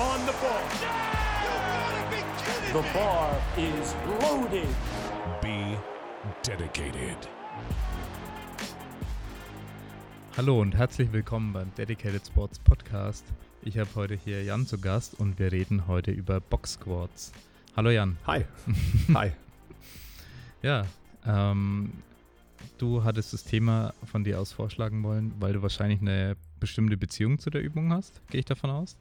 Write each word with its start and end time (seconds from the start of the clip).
on 0.00 0.20
the 0.24 0.32
ball. 0.40 0.62
The 2.72 2.82
bar 2.94 3.36
is 3.58 3.94
loaded. 4.22 4.68
Be 5.42 5.76
dedicated. 6.42 7.18
Hallo 10.38 10.58
und 10.62 10.74
herzlich 10.74 11.12
willkommen 11.12 11.52
beim 11.52 11.74
Dedicated 11.74 12.26
Sports 12.26 12.58
Podcast. 12.58 13.26
Ich 13.62 13.76
habe 13.76 13.90
heute 13.94 14.14
hier 14.14 14.42
Jan 14.42 14.66
zu 14.66 14.78
Gast 14.78 15.20
und 15.20 15.38
wir 15.38 15.52
reden 15.52 15.86
heute 15.86 16.12
über 16.12 16.40
Box 16.40 16.74
Squats. 16.74 17.32
Hallo 17.76 17.90
Jan. 17.90 18.16
Hi. 18.26 18.46
Hi. 19.14 19.32
Ja, 20.62 20.86
ähm, 21.26 21.92
du 22.78 23.04
hattest 23.04 23.34
das 23.34 23.44
Thema 23.44 23.92
von 24.10 24.24
dir 24.24 24.40
aus 24.40 24.50
vorschlagen 24.50 25.02
wollen, 25.02 25.34
weil 25.40 25.52
du 25.52 25.60
wahrscheinlich 25.60 26.00
eine 26.00 26.38
bestimmte 26.58 26.96
Beziehung 26.96 27.38
zu 27.38 27.50
der 27.50 27.60
Übung 27.60 27.92
hast, 27.92 28.22
gehe 28.30 28.38
ich 28.38 28.46
davon 28.46 28.70
aus. 28.70 28.96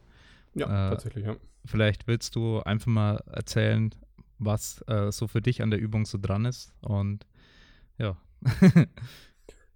Ja, 0.56 0.66
Äh, 0.88 0.90
tatsächlich, 0.90 1.26
ja. 1.26 1.36
Vielleicht 1.66 2.08
willst 2.08 2.36
du 2.36 2.60
einfach 2.62 2.88
mal 2.88 3.18
erzählen, 3.32 3.94
was 4.38 4.82
äh, 4.88 5.12
so 5.12 5.28
für 5.28 5.42
dich 5.42 5.62
an 5.62 5.70
der 5.70 5.80
Übung 5.80 6.06
so 6.06 6.18
dran 6.22 6.46
ist 6.46 6.72
und 6.82 7.26
ja. 7.98 8.18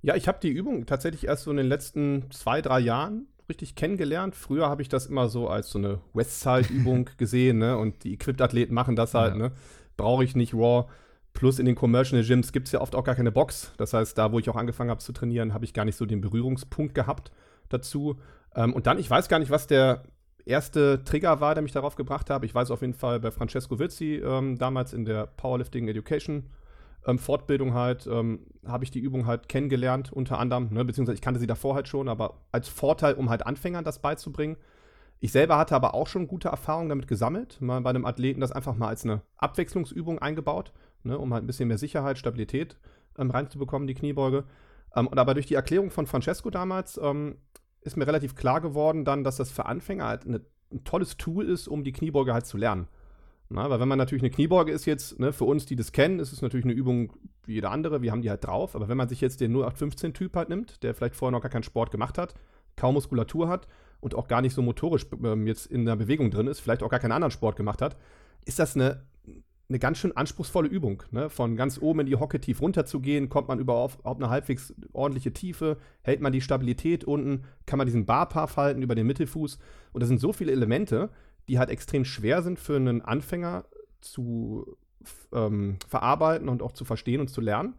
Ja, 0.01 0.15
ich 0.15 0.27
habe 0.27 0.39
die 0.41 0.49
Übung 0.49 0.85
tatsächlich 0.85 1.27
erst 1.27 1.43
so 1.43 1.51
in 1.51 1.57
den 1.57 1.65
letzten 1.67 2.29
zwei, 2.31 2.61
drei 2.61 2.79
Jahren 2.81 3.27
richtig 3.47 3.75
kennengelernt. 3.75 4.35
Früher 4.35 4.67
habe 4.69 4.81
ich 4.81 4.89
das 4.89 5.05
immer 5.05 5.29
so 5.29 5.47
als 5.47 5.69
so 5.69 5.79
eine 5.79 6.01
Westside-Übung 6.13 7.09
gesehen, 7.17 7.59
ne? 7.59 7.77
Und 7.77 8.03
die 8.03 8.13
Equipped-Athleten 8.13 8.73
machen 8.73 8.97
das 8.97 9.13
halt, 9.13 9.33
Ja. 9.35 9.37
ne? 9.49 9.51
Brauche 9.95 10.23
ich 10.25 10.35
nicht 10.35 10.53
Raw. 10.53 10.89
Plus 11.33 11.57
in 11.57 11.65
den 11.65 11.75
Commercial 11.75 12.21
Gyms 12.21 12.51
gibt 12.51 12.67
es 12.67 12.73
ja 12.73 12.81
oft 12.81 12.95
auch 12.95 13.03
gar 13.05 13.15
keine 13.15 13.31
Box. 13.31 13.71
Das 13.77 13.93
heißt, 13.93 14.17
da, 14.17 14.31
wo 14.33 14.39
ich 14.39 14.49
auch 14.49 14.55
angefangen 14.57 14.89
habe 14.89 14.99
zu 14.99 15.13
trainieren, 15.13 15.53
habe 15.53 15.63
ich 15.65 15.73
gar 15.73 15.85
nicht 15.85 15.95
so 15.95 16.05
den 16.05 16.19
Berührungspunkt 16.21 16.93
gehabt 16.95 17.31
dazu. 17.69 18.19
Ähm, 18.55 18.73
und 18.73 18.87
dann, 18.87 18.99
ich 18.99 19.09
weiß 19.09 19.29
gar 19.29 19.39
nicht, 19.39 19.51
was 19.51 19.67
der 19.67 20.03
erste 20.45 21.03
Trigger 21.03 21.39
war, 21.41 21.55
der 21.55 21.63
mich 21.63 21.71
darauf 21.71 21.95
gebracht 21.95 22.29
hat. 22.29 22.43
Ich 22.43 22.53
weiß 22.53 22.71
auf 22.71 22.81
jeden 22.81 22.93
Fall 22.93 23.19
bei 23.19 23.31
Francesco 23.31 23.79
Virzi 23.79 24.15
ähm, 24.15 24.57
damals 24.57 24.93
in 24.93 25.05
der 25.05 25.27
Powerlifting 25.27 25.87
Education 25.87 26.49
ähm, 27.05 27.19
Fortbildung 27.19 27.73
halt, 27.73 28.07
ähm, 28.07 28.39
habe 28.65 28.83
ich 28.83 28.91
die 28.91 28.99
Übung 28.99 29.25
halt 29.25 29.49
kennengelernt, 29.49 30.11
unter 30.11 30.39
anderem, 30.39 30.69
ne, 30.71 30.85
beziehungsweise 30.85 31.15
ich 31.15 31.21
kannte 31.21 31.39
sie 31.39 31.47
davor 31.47 31.75
halt 31.75 31.87
schon, 31.87 32.07
aber 32.07 32.35
als 32.51 32.69
Vorteil, 32.69 33.15
um 33.15 33.29
halt 33.29 33.45
Anfängern 33.45 33.83
das 33.83 33.99
beizubringen. 33.99 34.57
Ich 35.19 35.31
selber 35.31 35.57
hatte 35.57 35.75
aber 35.75 35.93
auch 35.93 36.07
schon 36.07 36.27
gute 36.27 36.49
Erfahrungen 36.49 36.89
damit 36.89 37.07
gesammelt, 37.07 37.61
mal 37.61 37.81
bei 37.81 37.89
einem 37.89 38.05
Athleten 38.05 38.41
das 38.41 38.51
einfach 38.51 38.75
mal 38.75 38.89
als 38.89 39.03
eine 39.03 39.21
Abwechslungsübung 39.37 40.19
eingebaut, 40.19 40.73
ne, 41.03 41.17
um 41.17 41.33
halt 41.33 41.43
ein 41.43 41.47
bisschen 41.47 41.67
mehr 41.67 41.77
Sicherheit, 41.77 42.17
Stabilität 42.17 42.77
ähm, 43.17 43.31
reinzubekommen, 43.31 43.87
die 43.87 43.95
Kniebeuge. 43.95 44.45
Ähm, 44.95 45.07
und 45.07 45.17
aber 45.17 45.33
durch 45.33 45.45
die 45.45 45.55
Erklärung 45.55 45.91
von 45.91 46.07
Francesco 46.07 46.49
damals 46.49 46.99
ähm, 47.01 47.37
ist 47.83 47.97
mir 47.97 48.07
relativ 48.07 48.35
klar 48.35 48.61
geworden 48.61 49.05
dann, 49.05 49.23
dass 49.23 49.37
das 49.37 49.51
für 49.51 49.65
Anfänger 49.65 50.05
halt 50.05 50.25
eine, 50.25 50.41
ein 50.71 50.83
tolles 50.83 51.17
Tool 51.17 51.45
ist, 51.47 51.67
um 51.67 51.83
die 51.83 51.91
Kniebeuge 51.91 52.33
halt 52.33 52.45
zu 52.45 52.57
lernen. 52.57 52.87
Na, 53.49 53.69
weil 53.69 53.79
wenn 53.79 53.87
man 53.87 53.97
natürlich 53.97 54.23
eine 54.23 54.31
Kniebeuge 54.31 54.71
ist 54.71 54.85
jetzt, 54.85 55.19
ne, 55.19 55.31
für 55.31 55.45
uns, 55.45 55.65
die 55.65 55.75
das 55.75 55.91
kennen, 55.91 56.19
ist 56.19 56.33
es 56.33 56.41
natürlich 56.41 56.65
eine 56.65 56.73
Übung 56.73 57.13
wie 57.45 57.53
jede 57.53 57.69
andere, 57.69 58.01
wir 58.01 58.11
haben 58.11 58.21
die 58.21 58.29
halt 58.29 58.43
drauf, 58.43 58.75
aber 58.75 58.87
wenn 58.87 58.97
man 58.97 59.09
sich 59.09 59.21
jetzt 59.21 59.41
den 59.41 59.55
0815-Typ 59.55 60.35
halt 60.35 60.49
nimmt, 60.49 60.81
der 60.81 60.95
vielleicht 60.95 61.15
vorher 61.15 61.31
noch 61.31 61.41
gar 61.41 61.51
keinen 61.51 61.63
Sport 61.63 61.91
gemacht 61.91 62.17
hat, 62.17 62.33
kaum 62.75 62.95
Muskulatur 62.95 63.49
hat 63.49 63.67
und 63.99 64.15
auch 64.15 64.27
gar 64.27 64.41
nicht 64.41 64.53
so 64.55 64.61
motorisch 64.61 65.05
ähm, 65.23 65.45
jetzt 65.45 65.67
in 65.67 65.85
der 65.85 65.95
Bewegung 65.95 66.31
drin 66.31 66.47
ist, 66.47 66.61
vielleicht 66.61 66.83
auch 66.83 66.89
gar 66.89 66.99
keinen 66.99 67.11
anderen 67.11 67.31
Sport 67.31 67.55
gemacht 67.55 67.81
hat, 67.81 67.97
ist 68.45 68.59
das 68.59 68.75
eine, 68.75 69.03
eine 69.69 69.79
ganz 69.79 69.97
schön 69.97 70.15
anspruchsvolle 70.15 70.67
Übung. 70.67 71.03
Ne? 71.11 71.29
Von 71.29 71.55
ganz 71.55 71.81
oben 71.81 72.01
in 72.01 72.05
die 72.05 72.15
Hocke 72.15 72.39
tief 72.39 72.61
runter 72.61 72.85
zu 72.85 72.99
gehen, 72.99 73.29
kommt 73.29 73.47
man 73.47 73.59
überhaupt 73.59 74.05
eine 74.05 74.29
halbwegs 74.29 74.73
ordentliche 74.91 75.33
Tiefe, 75.33 75.77
hält 76.01 76.21
man 76.21 76.33
die 76.33 76.41
Stabilität 76.41 77.03
unten, 77.05 77.45
kann 77.65 77.77
man 77.77 77.87
diesen 77.87 78.05
Barpath 78.05 78.57
halten 78.57 78.81
über 78.81 78.95
den 78.95 79.07
Mittelfuß. 79.07 79.57
Und 79.93 80.01
das 80.01 80.09
sind 80.09 80.19
so 80.19 80.33
viele 80.33 80.51
Elemente, 80.51 81.09
die 81.47 81.59
halt 81.59 81.69
extrem 81.69 82.05
schwer 82.05 82.41
sind 82.41 82.59
für 82.59 82.75
einen 82.75 83.01
Anfänger 83.01 83.65
zu 84.01 84.77
ähm, 85.33 85.77
verarbeiten 85.87 86.49
und 86.49 86.61
auch 86.61 86.73
zu 86.73 86.85
verstehen 86.85 87.21
und 87.21 87.29
zu 87.29 87.41
lernen. 87.41 87.75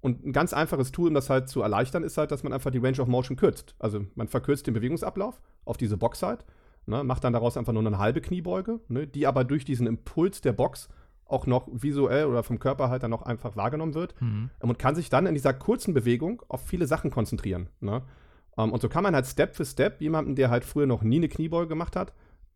Und 0.00 0.24
ein 0.24 0.32
ganz 0.32 0.52
einfaches 0.52 0.92
Tool, 0.92 1.08
um 1.08 1.14
das 1.14 1.28
halt 1.28 1.48
zu 1.48 1.62
erleichtern, 1.62 2.04
ist 2.04 2.18
halt, 2.18 2.30
dass 2.30 2.44
man 2.44 2.52
einfach 2.52 2.70
die 2.70 2.78
Range 2.78 3.00
of 3.00 3.08
Motion 3.08 3.36
kürzt. 3.36 3.74
Also 3.78 4.04
man 4.14 4.28
verkürzt 4.28 4.66
den 4.66 4.74
Bewegungsablauf 4.74 5.40
auf 5.64 5.76
diese 5.76 5.96
Box-Side, 5.96 6.38
ne, 6.86 7.02
macht 7.02 7.24
dann 7.24 7.32
daraus 7.32 7.56
einfach 7.56 7.72
nur 7.72 7.84
eine 7.84 7.98
halbe 7.98 8.20
Kniebeuge, 8.20 8.80
ne, 8.88 9.06
die 9.06 9.26
aber 9.26 9.44
durch 9.44 9.64
diesen 9.64 9.86
Impuls 9.86 10.40
der 10.40 10.52
Box 10.52 10.88
auch 11.28 11.46
noch 11.46 11.68
visuell 11.70 12.26
oder 12.26 12.42
vom 12.42 12.58
Körper 12.58 12.88
halt 12.88 13.02
dann 13.02 13.10
noch 13.10 13.22
einfach 13.22 13.54
wahrgenommen 13.56 13.94
wird 13.94 14.14
Mhm. 14.20 14.50
ähm, 14.62 14.70
und 14.70 14.78
kann 14.78 14.94
sich 14.94 15.10
dann 15.10 15.26
in 15.26 15.34
dieser 15.34 15.54
kurzen 15.54 15.94
Bewegung 15.94 16.42
auf 16.48 16.66
viele 16.66 16.86
Sachen 16.86 17.10
konzentrieren. 17.10 17.68
Ne? 17.80 18.02
Ähm, 18.56 18.72
und 18.72 18.80
so 18.82 18.88
kann 18.88 19.02
man 19.02 19.14
halt 19.14 19.26
Step 19.26 19.54
für 19.54 19.64
Step 19.64 20.00
jemandem, 20.00 20.34
der 20.34 20.50
halt 20.50 20.64
früher 20.64 20.86
noch 20.86 21.02
nie 21.02 21.16
eine 21.16 21.28
Kniebeuge 21.28 21.68
gemacht 21.68 21.96
hat, 21.96 22.12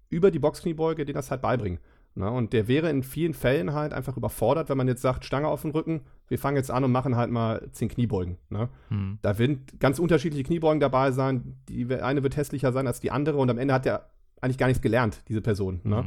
über 0.09 0.31
die 0.31 0.38
Boxkniebeuge 0.38 1.05
den 1.05 1.15
das 1.15 1.31
halt 1.31 1.43
beibringen. 1.43 1.78
Ne? 2.15 2.31
Und 2.31 2.53
der 2.53 2.69
wäre 2.69 2.91
in 2.91 3.03
vielen 3.03 3.32
Fällen 3.34 3.72
halt 3.72 3.94
einfach 3.94 4.16
überfordert, 4.16 4.69
wenn 4.69 4.77
man 4.77 4.88
jetzt 4.88 5.00
sagt, 5.03 5.25
Stange 5.25 5.49
auf 5.49 5.62
den 5.62 5.71
Rücken, 5.71 6.03
wir 6.28 6.38
fangen 6.38 6.56
jetzt 6.56 6.71
an 6.71 6.84
und 6.84 6.93
machen 6.93 7.16
halt 7.16 7.31
mal 7.31 7.69
10 7.72 7.88
Kniebeugen. 7.88 8.37
Ne? 8.50 8.69
Mhm. 8.91 9.19
Da 9.22 9.38
werden 9.38 9.65
ganz 9.78 9.99
unterschiedliche 9.99 10.44
Kniebeugen 10.44 10.81
dabei 10.81 11.11
sein. 11.12 11.56
Die 11.69 11.87
eine 11.94 12.22
wird 12.22 12.37
hässlicher 12.37 12.72
sein 12.72 12.87
als 12.87 13.00
die 13.00 13.11
andere 13.11 13.38
und 13.38 13.49
am 13.50 13.59
Ende 13.59 13.72
hat 13.75 13.87
er 13.87 14.11
eigentlich 14.41 14.59
gar 14.59 14.66
nichts 14.66 14.82
gelernt, 14.82 15.22
diese 15.28 15.41
Person. 15.41 15.81
Ne? 15.84 16.05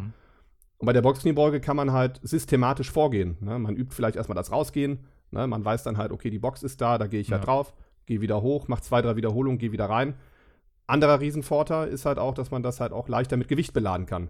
Und 0.77 0.85
bei 0.87 0.93
der 0.93 1.01
Boxkniebeuge 1.01 1.61
kann 1.61 1.77
man 1.77 1.91
halt 1.93 2.19
systematisch 2.23 2.91
vorgehen. 2.91 3.37
Ne? 3.39 3.57
Man 3.59 3.75
übt 3.75 3.93
vielleicht 3.95 4.15
erstmal 4.17 4.35
das 4.35 4.51
Rausgehen. 4.51 4.99
Ne? 5.31 5.47
Man 5.47 5.63
weiß 5.63 5.83
dann 5.83 5.97
halt, 5.97 6.11
okay, 6.11 6.29
die 6.29 6.39
Box 6.39 6.63
ist 6.63 6.81
da, 6.81 6.97
da 6.97 7.07
gehe 7.07 7.21
ich 7.21 7.29
Ja. 7.29 7.37
halt 7.37 7.47
drauf, 7.47 7.73
gehe 8.05 8.21
wieder 8.21 8.41
hoch, 8.41 8.67
mache 8.67 8.81
zwei, 8.81 9.01
drei 9.01 9.15
Wiederholungen, 9.15 9.57
gehe 9.57 9.71
wieder 9.71 9.89
rein. 9.89 10.15
Anderer 10.87 11.19
Riesenvorteil 11.19 11.87
ist 11.87 12.05
halt 12.05 12.19
auch, 12.19 12.33
dass 12.33 12.51
man 12.51 12.61
das 12.61 12.79
halt 12.79 12.91
auch 12.91 13.07
leichter 13.07 13.37
mit 13.37 13.47
Gewicht 13.47 13.73
beladen 13.73 14.05
kann. 14.05 14.29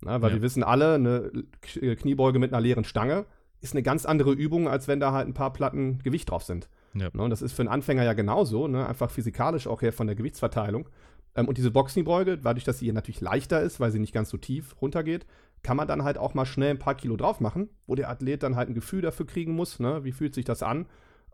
Ne? 0.00 0.22
Weil 0.22 0.30
Ja. 0.30 0.36
wir 0.36 0.42
wissen 0.42 0.62
alle, 0.62 0.94
eine 0.94 1.30
K- 1.60 1.96
Kniebeuge 1.96 2.38
mit 2.38 2.52
einer 2.52 2.60
leeren 2.62 2.84
Stange 2.84 3.26
ist 3.60 3.74
eine 3.74 3.82
ganz 3.82 4.06
andere 4.06 4.32
Übung, 4.32 4.68
als 4.68 4.88
wenn 4.88 5.00
da 5.00 5.12
halt 5.12 5.28
ein 5.28 5.34
paar 5.34 5.52
Platten 5.52 5.98
Gewicht 6.02 6.30
drauf 6.30 6.44
sind. 6.44 6.70
Ja. 6.94 7.08
Ne? 7.12 7.22
Und 7.22 7.28
das 7.30 7.42
ist 7.42 7.52
für 7.52 7.60
einen 7.62 7.68
Anfänger 7.68 8.04
ja 8.04 8.14
genauso, 8.14 8.66
ne? 8.68 8.86
einfach 8.86 9.10
physikalisch 9.10 9.66
auch 9.66 9.82
her 9.82 9.92
von 9.92 10.06
der 10.06 10.16
Gewichtsverteilung. 10.16 10.88
Ähm, 11.34 11.48
und 11.48 11.58
diese 11.58 11.70
Boxkniebeuge, 11.70 12.38
dadurch, 12.38 12.64
dass 12.64 12.78
sie 12.78 12.86
hier 12.86 12.94
natürlich 12.94 13.20
leichter 13.20 13.60
ist, 13.60 13.80
weil 13.80 13.90
sie 13.90 13.98
nicht 13.98 14.12
ganz 14.12 14.30
so 14.30 14.36
tief 14.36 14.80
runtergeht, 14.80 15.26
kann 15.62 15.76
man 15.76 15.88
dann 15.88 16.04
halt 16.04 16.18
auch 16.18 16.34
mal 16.34 16.46
schnell 16.46 16.70
ein 16.70 16.78
paar 16.78 16.94
Kilo 16.94 17.16
drauf 17.16 17.40
machen, 17.40 17.68
wo 17.86 17.94
der 17.94 18.08
Athlet 18.08 18.42
dann 18.42 18.56
halt 18.56 18.68
ein 18.68 18.74
Gefühl 18.74 19.02
dafür 19.02 19.26
kriegen 19.26 19.54
muss, 19.54 19.78
ne? 19.78 20.04
wie 20.04 20.12
fühlt 20.12 20.34
sich 20.34 20.44
das 20.44 20.62
an. 20.62 20.86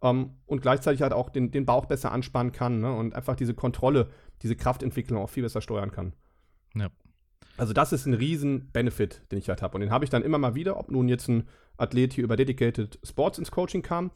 Ähm, 0.03 0.31
und 0.47 0.63
gleichzeitig 0.63 1.03
halt 1.03 1.13
auch 1.13 1.31
den, 1.31 1.51
den 1.51 1.65
Bauch 1.65 1.87
besser 1.87 2.13
anspannen 2.13 2.53
kann 2.53 2.81
ne? 2.81 2.93
und 2.93 3.15
einfach 3.15 3.37
diese 3.37 3.55
Kontrolle, 3.55 4.09
diese 4.43 4.57
Kraftentwicklung 4.57 5.23
auch 5.23 5.31
viel 5.31 5.43
besser 5.43 5.61
steuern 5.61 5.93
kann. 5.93 6.13
Ja. 6.75 6.89
Also 7.57 7.73
das 7.73 7.93
ist 7.93 8.07
ein 8.07 8.15
riesen 8.15 8.71
Benefit, 8.73 9.23
den 9.31 9.39
ich 9.39 9.49
halt 9.49 9.63
habe. 9.63 9.77
Und 9.77 9.81
den 9.81 9.91
habe 9.91 10.05
ich 10.05 10.11
dann 10.11 10.23
immer 10.23 10.39
mal 10.39 10.55
wieder, 10.55 10.77
ob 10.77 10.91
nun 10.91 11.09
jetzt 11.09 11.29
ein 11.29 11.49
Athlet 11.79 12.13
hier 12.13 12.25
über 12.25 12.37
Dedicated 12.37 12.99
Sports 13.03 13.39
ins 13.39 13.51
Coaching 13.51 13.83
kam. 13.83 14.11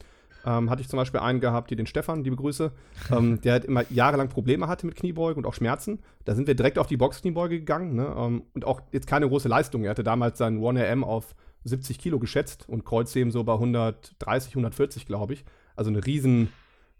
Ähm, 0.45 0.69
hatte 0.69 0.81
ich 0.81 0.89
zum 0.89 0.97
Beispiel 0.97 1.19
einen 1.19 1.39
gehabt, 1.39 1.69
hier 1.69 1.77
den 1.77 1.85
Stefan, 1.85 2.23
liebe 2.23 2.35
Grüße, 2.35 2.71
ähm, 3.11 3.41
der 3.43 3.53
halt 3.53 3.65
immer 3.65 3.83
jahrelang 3.91 4.29
Probleme 4.29 4.67
hatte 4.67 4.85
mit 4.85 4.95
Kniebeugen 4.95 5.43
und 5.43 5.47
auch 5.47 5.53
Schmerzen. 5.53 5.99
Da 6.25 6.35
sind 6.35 6.47
wir 6.47 6.55
direkt 6.55 6.77
auf 6.77 6.87
die 6.87 6.97
Boxkniebeuge 6.97 7.59
gegangen 7.59 7.95
ne? 7.95 8.13
ähm, 8.17 8.43
und 8.53 8.65
auch 8.65 8.81
jetzt 8.91 9.07
keine 9.07 9.27
große 9.27 9.47
Leistung. 9.47 9.83
Er 9.83 9.91
hatte 9.91 10.03
damals 10.03 10.37
seinen 10.37 10.59
1RM 10.59 11.03
auf 11.03 11.35
70 11.63 11.99
Kilo 11.99 12.19
geschätzt 12.19 12.67
und 12.67 12.85
Kreuzheben 12.85 13.31
so 13.31 13.43
bei 13.43 13.53
130, 13.53 14.53
140, 14.53 15.05
glaube 15.05 15.33
ich. 15.33 15.45
Also 15.75 15.89
eine 15.89 16.05
riesen, 16.05 16.49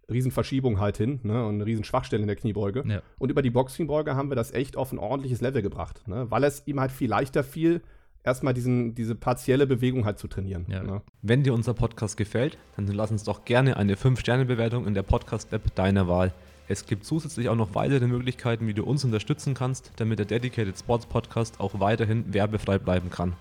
riesen 0.09 0.31
Verschiebung 0.31 0.79
halt 0.79 0.97
hin 0.97 1.19
ne? 1.23 1.45
und 1.45 1.55
eine 1.55 1.65
riesen 1.65 1.83
Schwachstelle 1.83 2.21
in 2.21 2.27
der 2.27 2.35
Kniebeuge. 2.35 2.83
Ja. 2.87 3.01
Und 3.17 3.31
über 3.31 3.41
die 3.41 3.49
Boxkniebeuge 3.49 4.15
haben 4.15 4.29
wir 4.29 4.35
das 4.35 4.51
echt 4.51 4.77
auf 4.77 4.91
ein 4.91 4.99
ordentliches 4.99 5.41
Level 5.41 5.61
gebracht, 5.61 6.07
ne? 6.07 6.29
weil 6.29 6.43
es 6.43 6.67
ihm 6.67 6.79
halt 6.79 6.91
viel 6.91 7.09
leichter 7.09 7.43
fiel, 7.43 7.81
erstmal 8.23 8.53
diesen, 8.53 8.95
diese 8.95 9.15
partielle 9.15 9.67
Bewegung 9.67 10.05
halt 10.05 10.19
zu 10.19 10.27
trainieren. 10.27 10.65
Ja. 10.67 10.83
Ne? 10.83 11.01
Wenn 11.21 11.43
dir 11.43 11.53
unser 11.53 11.73
Podcast 11.73 12.17
gefällt, 12.17 12.57
dann 12.75 12.87
lass 12.87 13.11
uns 13.11 13.23
doch 13.23 13.45
gerne 13.45 13.77
eine 13.77 13.95
5-Sterne-Bewertung 13.95 14.87
in 14.87 14.93
der 14.93 15.03
Podcast-App 15.03 15.75
deiner 15.75 16.07
Wahl. 16.07 16.33
Es 16.67 16.85
gibt 16.85 17.05
zusätzlich 17.05 17.49
auch 17.49 17.55
noch 17.55 17.75
weitere 17.75 18.07
Möglichkeiten, 18.07 18.67
wie 18.67 18.73
du 18.73 18.83
uns 18.83 19.03
unterstützen 19.03 19.53
kannst, 19.53 19.91
damit 19.97 20.19
der 20.19 20.25
Dedicated 20.25 20.77
Sports 20.77 21.05
Podcast 21.05 21.59
auch 21.59 21.79
weiterhin 21.79 22.33
werbefrei 22.33 22.77
bleiben 22.77 23.09
kann. 23.09 23.33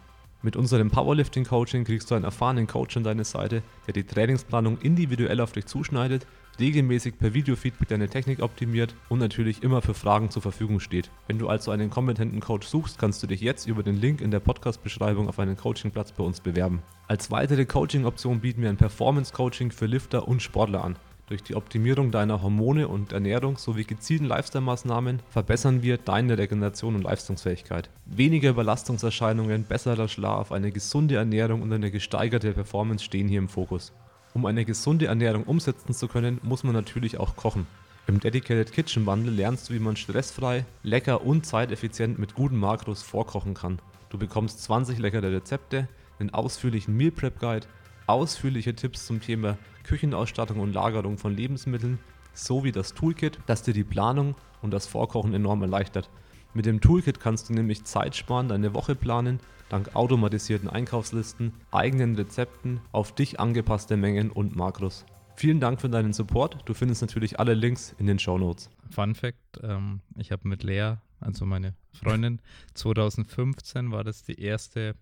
Mit 0.43 0.57
unserem 0.57 0.91
Powerlifting 0.91 1.45
Coaching 1.45 1.85
kriegst 1.85 2.11
du 2.11 2.15
einen 2.15 2.25
erfahrenen 2.25 2.67
Coach 2.67 2.97
an 2.97 3.05
deine 3.05 3.25
Seite, 3.25 3.63
der 3.87 3.93
die 3.93 4.05
Trainingsplanung 4.05 4.79
individuell 4.79 5.41
auf 5.41 5.53
dich 5.53 5.67
zuschneidet, 5.67 6.27
regelmäßig 6.59 7.19
per 7.19 7.35
Videofeedback 7.35 7.89
deine 7.89 8.09
Technik 8.09 8.43
optimiert 8.43 8.95
und 9.09 9.19
natürlich 9.19 9.63
immer 9.63 9.83
für 9.83 9.95
Fragen 9.95 10.31
zur 10.31 10.43
Verfügung 10.43 10.81
steht. 10.81 11.11
Wenn 11.27 11.39
du 11.39 11.49
also 11.49 11.71
einen 11.71 11.91
kompetenten 11.91 12.41
Coach 12.41 12.67
suchst, 12.67 12.99
kannst 12.99 13.23
du 13.23 13.27
dich 13.27 13.41
jetzt 13.41 13.67
über 13.67 13.83
den 13.83 13.97
Link 13.97 14.21
in 14.21 14.31
der 14.31 14.41
Podcast-Beschreibung 14.41 15.29
auf 15.29 15.39
einen 15.39 15.57
Coachingplatz 15.57 16.13
bei 16.13 16.25
uns 16.25 16.41
bewerben. 16.41 16.83
Als 17.09 17.31
weitere 17.31 17.65
Coaching-Option 17.65 18.41
bieten 18.41 18.63
wir 18.63 18.69
ein 18.69 18.77
Performance-Coaching 18.77 19.71
für 19.71 19.87
Lifter 19.87 20.29
und 20.29 20.43
Sportler 20.43 20.85
an. 20.85 20.97
Durch 21.31 21.45
die 21.45 21.55
Optimierung 21.55 22.11
deiner 22.11 22.43
Hormone 22.43 22.89
und 22.89 23.13
Ernährung 23.13 23.57
sowie 23.57 23.85
gezielten 23.85 24.25
Lifestyle-Maßnahmen 24.25 25.21
verbessern 25.29 25.81
wir 25.81 25.97
deine 25.97 26.37
Regeneration 26.37 26.97
und 26.97 27.05
Leistungsfähigkeit. 27.05 27.89
Weniger 28.05 28.51
Überlastungserscheinungen, 28.51 29.63
besserer 29.63 30.09
Schlaf, 30.09 30.51
eine 30.51 30.73
gesunde 30.73 31.15
Ernährung 31.15 31.63
und 31.63 31.73
eine 31.73 31.93
gesteigerte 31.93 32.53
Performance 32.53 33.05
stehen 33.05 33.29
hier 33.29 33.39
im 33.39 33.49
Fokus. 33.49 33.93
Um 34.33 34.47
eine 34.47 34.65
gesunde 34.65 35.07
Ernährung 35.07 35.43
umsetzen 35.43 35.93
zu 35.93 36.07
können, 36.07 36.41
muss 36.43 36.63
man 36.63 36.73
natürlich 36.73 37.19
auch 37.19 37.35
kochen. 37.35 37.67
Im 38.07 38.21
Dedicated 38.21 38.73
Kitchen 38.73 39.05
Bundle 39.05 39.33
lernst 39.33 39.69
du, 39.69 39.75
wie 39.75 39.81
man 39.81 39.97
stressfrei, 39.97 40.65
lecker 40.85 41.25
und 41.25 41.47
zeiteffizient 41.47 42.19
mit 42.19 42.35
guten 42.35 42.57
Makros 42.57 43.03
vorkochen 43.03 43.55
kann. 43.55 43.81
Du 44.09 44.19
bekommst 44.19 44.63
20 44.63 44.99
leckere 44.99 45.33
Rezepte, 45.33 45.89
einen 46.19 46.31
ausführlichen 46.31 46.97
Meal 46.97 47.11
Prep 47.11 47.41
Guide, 47.41 47.67
ausführliche 48.07 48.75
Tipps 48.75 49.07
zum 49.07 49.21
Thema 49.21 49.59
Küchenausstattung 49.85 50.61
und 50.61 50.75
Lagerung 50.75 51.19
von 51.19 51.37
Lebensmitteln 51.37 51.99
sowie 52.33 52.73
das 52.73 52.95
Toolkit, 52.95 53.39
das 53.47 53.63
dir 53.63 53.75
die 53.75 53.85
Planung 53.85 54.37
und 54.63 54.73
das 54.73 54.87
Vorkochen 54.87 55.35
enorm 55.35 55.63
erleichtert. 55.63 56.09
Mit 56.53 56.67
dem 56.67 56.81
Toolkit 56.81 57.21
kannst 57.21 57.49
du 57.49 57.53
nämlich 57.53 57.85
Zeit 57.85 58.17
sparen, 58.17 58.49
deine 58.49 58.75
Woche 58.75 58.95
planen, 58.95 59.39
dank 59.69 59.95
automatisierten 59.95 60.69
Einkaufslisten, 60.69 61.53
eigenen 61.71 62.17
Rezepten, 62.17 62.81
auf 62.93 63.15
dich 63.15 63.39
angepasste 63.39 63.97
Mengen 63.97 64.31
und 64.31 64.57
Makros. 64.57 65.05
Vielen 65.37 65.61
Dank 65.61 65.81
für 65.81 65.89
deinen 65.89 66.13
Support. 66.13 66.59
Du 66.67 66.75
findest 66.75 67.03
natürlich 67.03 67.39
alle 67.39 67.55
Links 67.55 67.95
in 67.99 68.07
den 68.07 68.19
Show 68.19 68.37
Notes. 68.37 68.69
Fun 68.91 69.15
Fact: 69.15 69.39
ähm, 69.63 70.01
Ich 70.17 70.33
habe 70.33 70.47
mit 70.49 70.65
Lea, 70.65 70.95
also 71.21 71.47
meine 71.47 71.75
Freundin, 71.93 72.41
2015 72.75 73.91
war 73.93 74.05
das 74.05 74.23
die 74.23 74.41
erste 74.41 74.97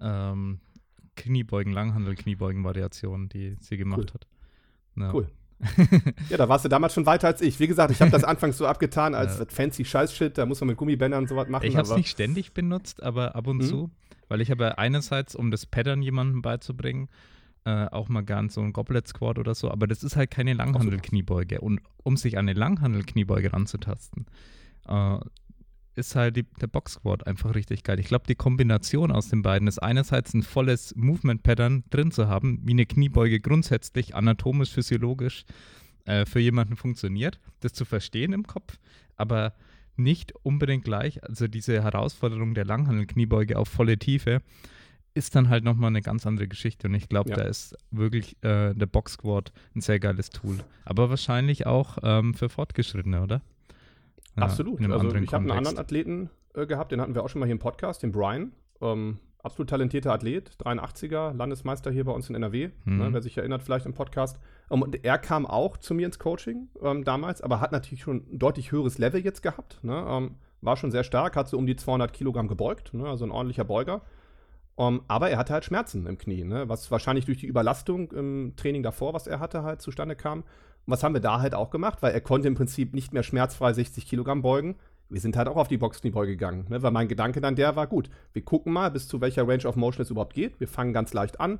ähm, 0.00 0.58
Kniebeugen, 1.16 1.72
Langhandel, 1.72 2.14
Kniebeugen-Variation, 2.16 3.28
die 3.28 3.56
sie 3.60 3.76
gemacht 3.76 4.00
Cool. 4.00 4.14
hat. 4.14 4.26
Ja. 4.96 5.14
Cool. 5.14 5.30
Ja, 6.30 6.36
da 6.36 6.48
warst 6.48 6.64
du 6.64 6.68
damals 6.68 6.94
schon 6.94 7.06
weiter 7.06 7.26
als 7.28 7.40
ich. 7.40 7.60
Wie 7.60 7.66
gesagt, 7.66 7.90
ich 7.92 8.00
habe 8.00 8.10
das 8.10 8.24
anfangs 8.24 8.56
so 8.58 8.66
abgetan 8.66 9.14
als 9.14 9.38
Ja. 9.38 9.44
fancy 9.48 9.84
Scheißshit, 9.84 10.38
da 10.38 10.46
muss 10.46 10.60
man 10.60 10.68
mit 10.68 10.76
Gummibändern 10.76 11.22
und 11.22 11.28
sowas 11.28 11.48
machen. 11.48 11.66
Ich 11.66 11.76
habe 11.76 11.86
es 11.88 11.94
nicht 11.96 12.08
ständig 12.10 12.52
benutzt, 12.52 13.02
aber 13.02 13.34
ab 13.36 13.46
und 13.46 13.58
Mhm. 13.58 13.62
zu, 13.62 13.90
weil 14.28 14.40
ich 14.40 14.50
habe 14.50 14.64
ja 14.64 14.70
einerseits, 14.72 15.34
um 15.34 15.50
das 15.50 15.66
Pattern 15.66 16.02
jemandem 16.02 16.40
beizubringen, 16.42 17.08
äh, 17.64 17.86
auch 17.86 18.08
mal 18.08 18.22
gern 18.22 18.48
so 18.48 18.62
ein 18.62 18.72
Goblet 18.72 19.06
Squat 19.06 19.38
oder 19.38 19.54
so, 19.54 19.70
aber 19.70 19.86
das 19.86 20.02
ist 20.02 20.16
halt 20.16 20.30
keine 20.30 20.54
Langhandel-Kniebeuge. 20.54 21.60
Und 21.60 21.80
um 22.02 22.16
sich 22.16 22.38
an 22.38 22.48
eine 22.48 22.58
Langhandel-Kniebeuge 22.58 23.52
ranzutasten, 23.52 24.24
äh, 24.88 25.18
ist 26.00 26.16
halt 26.16 26.36
die, 26.36 26.42
der 26.60 26.66
Box 26.66 26.94
Squat 26.94 27.26
einfach 27.26 27.54
richtig 27.54 27.84
geil. 27.84 28.00
Ich 28.00 28.06
glaube, 28.06 28.24
die 28.26 28.34
Kombination 28.34 29.12
aus 29.12 29.28
den 29.28 29.42
beiden 29.42 29.68
ist 29.68 29.78
einerseits 29.78 30.34
ein 30.34 30.42
volles 30.42 30.94
Movement-Pattern 30.96 31.84
drin 31.90 32.10
zu 32.10 32.26
haben, 32.28 32.60
wie 32.64 32.72
eine 32.72 32.86
Kniebeuge 32.86 33.38
grundsätzlich 33.40 34.14
anatomisch, 34.14 34.70
physiologisch 34.72 35.44
äh, 36.06 36.26
für 36.26 36.40
jemanden 36.40 36.76
funktioniert, 36.76 37.38
das 37.60 37.72
zu 37.72 37.84
verstehen 37.84 38.32
im 38.32 38.46
Kopf, 38.46 38.78
aber 39.16 39.54
nicht 39.96 40.32
unbedingt 40.42 40.84
gleich. 40.84 41.22
Also 41.22 41.46
diese 41.46 41.82
Herausforderung 41.82 42.54
der 42.54 42.64
Langhandel-Kniebeuge 42.64 43.58
auf 43.58 43.68
volle 43.68 43.98
Tiefe 43.98 44.40
ist 45.12 45.34
dann 45.34 45.48
halt 45.48 45.64
nochmal 45.64 45.88
eine 45.88 46.02
ganz 46.02 46.24
andere 46.26 46.48
Geschichte. 46.48 46.86
Und 46.88 46.94
ich 46.94 47.08
glaube, 47.08 47.30
Ja. 47.30 47.36
da 47.36 47.42
ist 47.42 47.76
wirklich 47.90 48.36
äh, 48.42 48.72
der 48.74 48.86
Box 48.86 49.14
Squat 49.14 49.52
ein 49.74 49.80
sehr 49.80 49.98
geiles 50.00 50.30
Tool. 50.30 50.58
Aber 50.84 51.10
wahrscheinlich 51.10 51.66
auch 51.66 51.98
ähm, 52.02 52.32
für 52.34 52.48
Fortgeschrittene, 52.48 53.20
oder? 53.20 53.42
Absolut. 54.36 54.80
Also 54.90 55.14
ich 55.14 55.32
habe 55.34 55.42
einen 55.42 55.50
anderen 55.58 55.78
Athleten 55.78 56.30
äh, 56.54 56.66
gehabt, 56.66 56.92
den 56.92 57.00
hatten 57.00 57.14
wir 57.14 57.22
auch 57.24 57.28
schon 57.28 57.40
mal 57.40 57.46
hier 57.46 57.52
im 57.54 57.58
Podcast, 57.58 58.02
den 58.02 58.12
Brian. 58.12 58.52
Ähm, 58.80 59.18
absolut 59.42 59.70
talentierter 59.70 60.12
Athlet, 60.12 60.50
83er, 60.62 61.32
Landesmeister 61.34 61.90
hier 61.90 62.04
bei 62.04 62.12
uns 62.12 62.28
in 62.28 62.34
NRW, 62.34 62.70
Mhm. 62.84 62.98
ne, 62.98 63.08
wer 63.12 63.22
sich 63.22 63.36
erinnert 63.38 63.62
vielleicht 63.62 63.86
im 63.86 63.94
Podcast. 63.94 64.38
Ähm, 64.70 64.82
und 64.82 65.04
er 65.04 65.18
kam 65.18 65.46
auch 65.46 65.76
zu 65.76 65.94
mir 65.94 66.06
ins 66.06 66.18
Coaching 66.18 66.68
ähm, 66.82 67.04
damals, 67.04 67.40
aber 67.42 67.60
hat 67.60 67.72
natürlich 67.72 68.02
schon 68.02 68.24
ein 68.30 68.38
deutlich 68.38 68.72
höheres 68.72 68.98
Level 68.98 69.20
jetzt 69.22 69.42
gehabt. 69.42 69.82
Ne? 69.82 70.04
Ähm, 70.08 70.36
war 70.62 70.76
schon 70.76 70.90
sehr 70.90 71.04
stark, 71.04 71.36
hat 71.36 71.48
so 71.48 71.56
um 71.56 71.66
die 71.66 71.76
200 71.76 72.12
Kilogramm 72.12 72.48
gebeugt, 72.48 72.92
ne? 72.94 73.06
also 73.06 73.24
ein 73.24 73.30
ordentlicher 73.30 73.64
Beuger. 73.64 74.02
Ähm, 74.78 75.02
aber 75.08 75.30
er 75.30 75.38
hatte 75.38 75.52
halt 75.54 75.64
Schmerzen 75.64 76.06
im 76.06 76.18
Knie, 76.18 76.44
ne? 76.44 76.68
was 76.68 76.90
wahrscheinlich 76.90 77.24
durch 77.24 77.38
die 77.38 77.46
Überlastung 77.46 78.12
im 78.12 78.54
Training 78.56 78.82
davor, 78.82 79.14
was 79.14 79.26
er 79.26 79.40
hatte, 79.40 79.62
halt 79.62 79.80
zustande 79.82 80.16
kam. 80.16 80.44
Und 80.86 80.92
was 80.92 81.02
haben 81.02 81.14
wir 81.14 81.20
da 81.20 81.40
halt 81.40 81.54
auch 81.54 81.70
gemacht? 81.70 81.98
Weil 82.00 82.12
er 82.12 82.20
konnte 82.20 82.48
im 82.48 82.54
Prinzip 82.54 82.94
nicht 82.94 83.12
mehr 83.12 83.22
schmerzfrei 83.22 83.72
60 83.72 84.06
Kilogramm 84.06 84.42
beugen. 84.42 84.76
Wir 85.08 85.20
sind 85.20 85.36
halt 85.36 85.48
auch 85.48 85.56
auf 85.56 85.68
die 85.68 85.76
Boxkniebeuge 85.76 86.32
gegangen, 86.32 86.66
ne? 86.68 86.82
weil 86.82 86.92
mein 86.92 87.08
Gedanke 87.08 87.40
dann 87.40 87.56
der 87.56 87.74
war, 87.74 87.88
gut, 87.88 88.10
wir 88.32 88.44
gucken 88.44 88.72
mal, 88.72 88.90
bis 88.92 89.08
zu 89.08 89.20
welcher 89.20 89.46
Range 89.46 89.66
of 89.66 89.74
Motion 89.74 90.02
es 90.02 90.10
überhaupt 90.10 90.34
geht. 90.34 90.60
Wir 90.60 90.68
fangen 90.68 90.92
ganz 90.92 91.12
leicht 91.12 91.40
an 91.40 91.58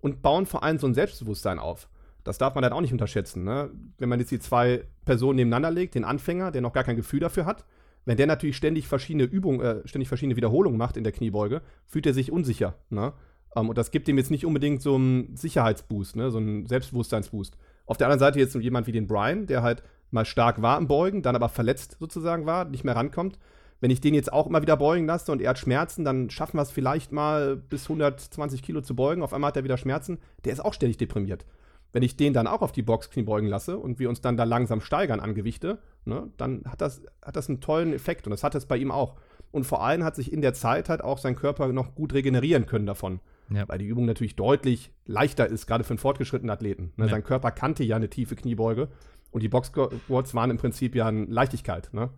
und 0.00 0.22
bauen 0.22 0.46
vor 0.46 0.62
allem 0.62 0.78
so 0.78 0.86
ein 0.86 0.94
Selbstbewusstsein 0.94 1.58
auf. 1.58 1.88
Das 2.24 2.38
darf 2.38 2.54
man 2.54 2.62
dann 2.62 2.72
auch 2.72 2.80
nicht 2.80 2.92
unterschätzen. 2.92 3.42
Ne? 3.42 3.70
Wenn 3.98 4.08
man 4.08 4.20
jetzt 4.20 4.30
die 4.30 4.38
zwei 4.38 4.84
Personen 5.04 5.36
nebeneinander 5.36 5.72
legt, 5.72 5.96
den 5.96 6.04
Anfänger, 6.04 6.52
der 6.52 6.60
noch 6.60 6.72
gar 6.72 6.84
kein 6.84 6.96
Gefühl 6.96 7.20
dafür 7.20 7.46
hat, 7.46 7.64
wenn 8.04 8.16
der 8.16 8.26
natürlich 8.26 8.56
ständig 8.56 8.88
verschiedene 8.88 9.24
Übungen, 9.24 9.60
äh, 9.60 9.88
ständig 9.88 10.08
verschiedene 10.08 10.36
Wiederholungen 10.36 10.78
macht 10.78 10.96
in 10.96 11.04
der 11.04 11.12
Kniebeuge, 11.12 11.62
fühlt 11.86 12.06
er 12.06 12.14
sich 12.14 12.32
unsicher. 12.32 12.74
Ne? 12.90 13.12
Ähm, 13.56 13.68
und 13.68 13.78
das 13.78 13.90
gibt 13.90 14.08
ihm 14.08 14.18
jetzt 14.18 14.30
nicht 14.30 14.46
unbedingt 14.46 14.82
so 14.82 14.94
einen 14.94 15.36
Sicherheitsboost, 15.36 16.16
ne? 16.16 16.30
so 16.30 16.38
einen 16.38 16.66
Selbstbewusstseinsboost. 16.66 17.56
Auf 17.92 17.98
der 17.98 18.06
anderen 18.06 18.20
Seite 18.20 18.38
jetzt 18.38 18.54
jemand 18.54 18.86
wie 18.86 18.92
den 18.92 19.06
Brian, 19.06 19.44
der 19.46 19.62
halt 19.62 19.82
mal 20.10 20.24
stark 20.24 20.62
war 20.62 20.78
im 20.78 20.86
Beugen, 20.86 21.20
dann 21.20 21.36
aber 21.36 21.50
verletzt 21.50 21.98
sozusagen 22.00 22.46
war, 22.46 22.64
nicht 22.64 22.84
mehr 22.84 22.96
rankommt. 22.96 23.38
Wenn 23.82 23.90
ich 23.90 24.00
den 24.00 24.14
jetzt 24.14 24.32
auch 24.32 24.46
immer 24.46 24.62
wieder 24.62 24.78
beugen 24.78 25.04
lasse 25.04 25.30
und 25.30 25.42
er 25.42 25.50
hat 25.50 25.58
Schmerzen, 25.58 26.02
dann 26.02 26.30
schaffen 26.30 26.56
wir 26.56 26.62
es 26.62 26.70
vielleicht 26.70 27.12
mal 27.12 27.54
bis 27.54 27.82
120 27.82 28.62
Kilo 28.62 28.80
zu 28.80 28.96
beugen. 28.96 29.22
Auf 29.22 29.34
einmal 29.34 29.48
hat 29.48 29.58
er 29.58 29.64
wieder 29.64 29.76
Schmerzen. 29.76 30.20
Der 30.46 30.54
ist 30.54 30.64
auch 30.64 30.72
ständig 30.72 30.96
deprimiert. 30.96 31.44
Wenn 31.92 32.02
ich 32.02 32.16
den 32.16 32.32
dann 32.32 32.46
auch 32.46 32.62
auf 32.62 32.72
die 32.72 32.80
Boxknie 32.80 33.24
beugen 33.24 33.48
lasse 33.48 33.76
und 33.76 33.98
wir 33.98 34.08
uns 34.08 34.22
dann 34.22 34.38
da 34.38 34.44
langsam 34.44 34.80
steigern 34.80 35.20
an 35.20 35.34
Gewichte, 35.34 35.78
ne, 36.06 36.30
dann 36.38 36.62
hat 36.66 36.80
das, 36.80 37.02
hat 37.20 37.36
das 37.36 37.50
einen 37.50 37.60
tollen 37.60 37.92
Effekt 37.92 38.26
und 38.26 38.30
das 38.30 38.42
hat 38.42 38.54
es 38.54 38.64
bei 38.64 38.78
ihm 38.78 38.90
auch. 38.90 39.16
Und 39.50 39.64
vor 39.64 39.84
allem 39.84 40.02
hat 40.02 40.16
sich 40.16 40.32
in 40.32 40.40
der 40.40 40.54
Zeit 40.54 40.88
halt 40.88 41.04
auch 41.04 41.18
sein 41.18 41.36
Körper 41.36 41.70
noch 41.74 41.94
gut 41.94 42.14
regenerieren 42.14 42.64
können 42.64 42.86
davon. 42.86 43.20
Ja. 43.50 43.68
Weil 43.68 43.78
die 43.78 43.86
Übung 43.86 44.06
natürlich 44.06 44.36
deutlich 44.36 44.92
leichter 45.04 45.46
ist, 45.46 45.66
gerade 45.66 45.84
für 45.84 45.90
einen 45.90 45.98
fortgeschrittenen 45.98 46.50
Athleten. 46.50 46.92
Ne? 46.96 47.04
Ja. 47.06 47.10
Sein 47.10 47.24
Körper 47.24 47.50
kannte 47.50 47.84
ja 47.84 47.96
eine 47.96 48.08
tiefe 48.08 48.36
Kniebeuge 48.36 48.88
und 49.30 49.42
die 49.42 49.48
Box-Squats 49.48 50.34
waren 50.34 50.50
im 50.50 50.58
Prinzip 50.58 50.94
ja 50.94 51.06
eine 51.06 51.24
Leichtigkeit. 51.26 51.90
Ne? 51.92 52.10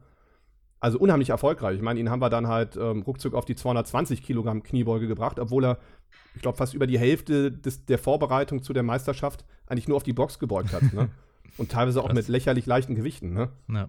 Also 0.81 0.99
unheimlich 0.99 1.31
erfolgreich. 1.31 1.77
Ich 1.77 1.83
meine, 1.83 1.99
ihn 1.99 2.11
haben 2.11 2.21
wir 2.21 2.31
dann 2.31 2.47
halt 2.47 2.77
ähm, 2.77 3.03
ruckzuck 3.03 3.35
auf 3.35 3.45
die 3.47 3.55
220 3.55 4.23
Kilogramm 4.23 4.63
Kniebeuge 4.63 5.09
gebracht, 5.09 5.39
obwohl 5.39 5.65
er, 5.65 5.79
ich 6.35 6.43
glaube, 6.43 6.59
fast 6.59 6.75
über 6.75 6.87
die 6.87 6.99
Hälfte 6.99 7.51
des, 7.51 7.87
der 7.87 7.99
Vorbereitung 7.99 8.63
zu 8.63 8.73
der 8.73 8.83
Meisterschaft 8.83 9.45
eigentlich 9.67 9.89
nur 9.89 9.97
auf 9.97 10.03
die 10.03 10.13
Box 10.13 10.39
gebeugt 10.39 10.73
hat. 10.73 10.93
ne? 10.93 11.09
Und 11.57 11.71
teilweise 11.71 12.01
auch 12.01 12.07
Krass. 12.07 12.17
mit 12.17 12.29
lächerlich 12.29 12.67
leichten 12.67 12.95
Gewichten. 12.97 13.33
Ne? 13.33 13.49
Ja. 13.69 13.89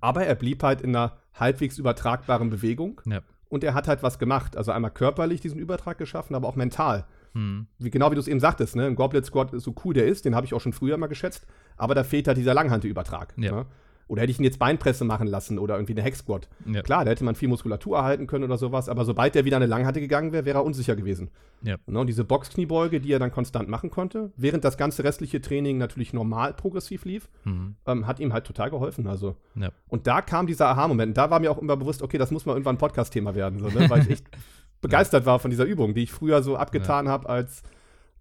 Aber 0.00 0.24
er 0.24 0.34
blieb 0.36 0.62
halt 0.62 0.80
in 0.80 0.94
einer 0.96 1.18
halbwegs 1.34 1.78
übertragbaren 1.78 2.48
Bewegung 2.48 3.00
Ja. 3.04 3.20
Und 3.50 3.62
er 3.64 3.74
hat 3.74 3.88
halt 3.88 4.02
was 4.02 4.18
gemacht. 4.18 4.56
Also 4.56 4.72
einmal 4.72 4.90
körperlich 4.90 5.42
diesen 5.42 5.58
Übertrag 5.58 5.98
geschaffen, 5.98 6.34
aber 6.34 6.48
auch 6.48 6.56
mental. 6.56 7.04
Hm. 7.34 7.66
Wie, 7.78 7.90
genau 7.90 8.10
wie 8.10 8.14
du 8.14 8.20
es 8.20 8.28
eben 8.28 8.40
sagtest, 8.40 8.76
ne? 8.76 8.86
Ein 8.86 8.94
Goblet 8.94 9.26
Squad, 9.26 9.50
so 9.60 9.74
cool 9.84 9.92
der 9.92 10.06
ist, 10.06 10.24
den 10.24 10.34
habe 10.34 10.46
ich 10.46 10.54
auch 10.54 10.60
schon 10.60 10.72
früher 10.72 10.96
mal 10.96 11.08
geschätzt, 11.08 11.46
aber 11.76 11.94
da 11.94 12.02
fehlt 12.02 12.26
halt 12.26 12.38
dieser 12.38 12.54
Langhantelübertrag. 12.54 13.34
Ja. 13.36 13.52
Ne? 13.52 13.66
Oder 14.10 14.22
hätte 14.22 14.32
ich 14.32 14.40
ihn 14.40 14.44
jetzt 14.44 14.58
Beinpresse 14.58 15.04
machen 15.04 15.28
lassen 15.28 15.58
oder 15.58 15.76
irgendwie 15.76 15.92
eine 15.92 16.02
Hex 16.02 16.18
Squat. 16.18 16.48
Ja. 16.66 16.82
Klar, 16.82 17.04
da 17.04 17.12
hätte 17.12 17.22
man 17.22 17.36
viel 17.36 17.48
Muskulatur 17.48 17.96
erhalten 17.96 18.26
können 18.26 18.42
oder 18.42 18.58
sowas, 18.58 18.88
aber 18.88 19.04
sobald 19.04 19.36
der 19.36 19.44
wieder 19.44 19.56
eine 19.56 19.66
Langhante 19.66 20.00
gegangen 20.00 20.32
wäre, 20.32 20.44
wäre 20.44 20.58
er 20.58 20.64
unsicher 20.64 20.96
gewesen. 20.96 21.30
Ja. 21.62 21.76
Ne? 21.86 22.00
Und 22.00 22.08
diese 22.08 22.24
Boxkniebeuge, 22.24 23.00
die 23.00 23.12
er 23.12 23.20
dann 23.20 23.30
konstant 23.30 23.68
machen 23.68 23.88
konnte, 23.90 24.32
während 24.36 24.64
das 24.64 24.76
ganze 24.76 25.04
restliche 25.04 25.40
Training 25.40 25.78
natürlich 25.78 26.12
normal 26.12 26.54
progressiv 26.54 27.04
lief, 27.04 27.28
Hm. 27.44 27.76
ähm, 27.86 28.06
hat 28.08 28.18
ihm 28.18 28.32
halt 28.32 28.44
total 28.46 28.70
geholfen. 28.70 29.06
Also. 29.06 29.36
Ja. 29.54 29.70
Und 29.86 30.06
da 30.08 30.22
kam 30.22 30.48
dieser 30.48 30.66
Aha-Moment. 30.70 31.16
Da 31.16 31.30
war 31.30 31.38
mir 31.38 31.50
auch 31.52 31.58
immer 31.58 31.76
bewusst, 31.76 32.02
okay, 32.02 32.18
das 32.18 32.32
muss 32.32 32.44
mal 32.46 32.54
irgendwann 32.54 32.74
ein 32.74 32.78
Podcast-Thema 32.78 33.36
werden, 33.36 33.60
so, 33.60 33.68
ne? 33.68 33.88
weil 33.88 34.02
ich 34.02 34.10
echt 34.10 34.26
begeistert 34.80 35.24
war 35.24 35.38
von 35.38 35.50
dieser 35.52 35.64
Übung, 35.66 35.94
die 35.94 36.02
ich 36.02 36.10
früher 36.10 36.42
so 36.42 36.56
abgetan 36.56 37.06
habe 37.08 37.28
als, 37.28 37.62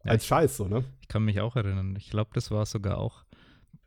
als 0.03 0.21
ich- 0.23 0.27
Scheiß. 0.27 0.55
So, 0.57 0.67
ne? 0.67 0.83
Ich 1.01 1.07
kann 1.07 1.23
mich 1.25 1.41
auch 1.41 1.55
erinnern. 1.55 1.95
Ich 1.97 2.11
glaube, 2.11 2.29
das 2.33 2.51
war 2.51 2.65
sogar 2.67 2.99
auch 2.99 3.23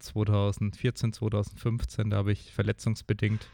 2014, 0.02 1.12
2015. 1.12 2.10
Da 2.10 2.18
habe 2.18 2.32
ich 2.32 2.52
verletzungsbedingt 2.52 3.46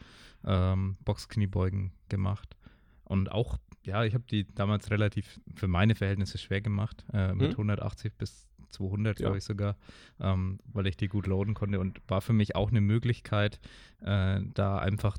ähm, 0.45 0.97
Boxkniebeugen 1.05 1.93
gemacht. 2.09 2.57
Und 3.05 3.31
auch, 3.33 3.59
ja, 3.85 4.05
ich 4.05 4.15
habe 4.15 4.25
die 4.31 4.47
damals 4.55 4.91
relativ 4.91 5.41
für 5.55 5.69
meine 5.69 5.95
Verhältnisse 5.95 6.39
schwer 6.39 6.61
gemacht. 6.61 7.05
Äh, 7.13 7.35
mit 7.35 7.53
Mhm. 7.53 7.57
180 7.59 8.15
bis 8.15 8.47
200, 8.71 9.19
Ja. 9.19 9.25
glaube 9.27 9.39
ich 9.39 9.45
sogar, 9.45 9.77
ähm, 10.21 10.59
weil 10.73 10.87
ich 10.87 10.97
die 10.97 11.09
gut 11.09 11.27
loaden 11.27 11.55
konnte. 11.55 11.81
Und 11.81 12.01
war 12.09 12.21
für 12.21 12.33
mich 12.35 12.55
auch 12.57 12.71
eine 12.71 12.81
Möglichkeit, 12.81 13.61
äh, 14.01 14.41
da 14.55 14.79
einfach 14.79 15.17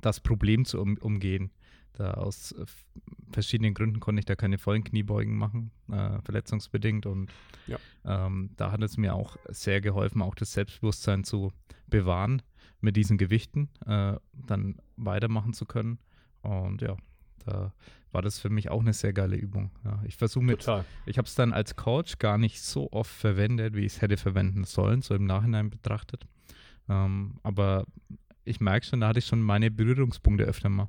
das 0.00 0.20
Problem 0.20 0.64
zu 0.64 0.80
um, 0.80 0.96
umgehen. 0.98 1.50
Da 1.98 2.12
aus 2.12 2.52
äh, 2.52 2.64
verschiedenen 3.32 3.74
Gründen 3.74 3.98
konnte 4.00 4.20
ich 4.20 4.24
da 4.24 4.36
keine 4.36 4.56
vollen 4.56 4.84
Kniebeugen 4.84 5.36
machen, 5.36 5.72
äh, 5.90 6.20
verletzungsbedingt. 6.22 7.06
Und 7.06 7.30
Ja. 7.66 7.78
ähm, 8.04 8.50
da 8.56 8.70
hat 8.70 8.82
es 8.82 8.96
mir 8.96 9.14
auch 9.14 9.36
sehr 9.48 9.80
geholfen, 9.80 10.22
auch 10.22 10.36
das 10.36 10.52
Selbstbewusstsein 10.52 11.24
zu 11.24 11.52
bewahren, 11.88 12.40
mit 12.80 12.96
diesen 12.96 13.18
Gewichten 13.18 13.68
äh, 13.84 14.14
dann 14.32 14.76
weitermachen 14.96 15.52
zu 15.52 15.66
können. 15.66 15.98
Und 16.42 16.80
ja, 16.82 16.96
da 17.44 17.72
war 18.12 18.22
das 18.22 18.38
für 18.38 18.48
mich 18.48 18.70
auch 18.70 18.80
eine 18.80 18.92
sehr 18.92 19.12
geile 19.12 19.34
Übung. 19.36 19.70
Ja, 19.84 20.00
ich 20.06 20.16
versuche 20.16 20.44
mit, 20.44 20.60
Total. 20.60 20.84
ich 21.04 21.18
habe 21.18 21.26
es 21.26 21.34
dann 21.34 21.52
als 21.52 21.74
Coach 21.74 22.18
gar 22.18 22.38
nicht 22.38 22.62
so 22.62 22.92
oft 22.92 23.10
verwendet, 23.10 23.74
wie 23.74 23.80
ich 23.80 23.94
es 23.96 24.00
hätte 24.02 24.16
verwenden 24.16 24.62
sollen, 24.64 25.02
so 25.02 25.14
im 25.16 25.24
Nachhinein 25.24 25.68
betrachtet. 25.68 26.26
Ähm, 26.88 27.40
aber 27.42 27.84
ich 28.44 28.60
merke 28.60 28.86
schon, 28.86 29.00
da 29.00 29.08
hatte 29.08 29.18
ich 29.18 29.26
schon 29.26 29.42
meine 29.42 29.70
Berührungspunkte 29.72 30.44
öfter 30.44 30.68
mal 30.68 30.88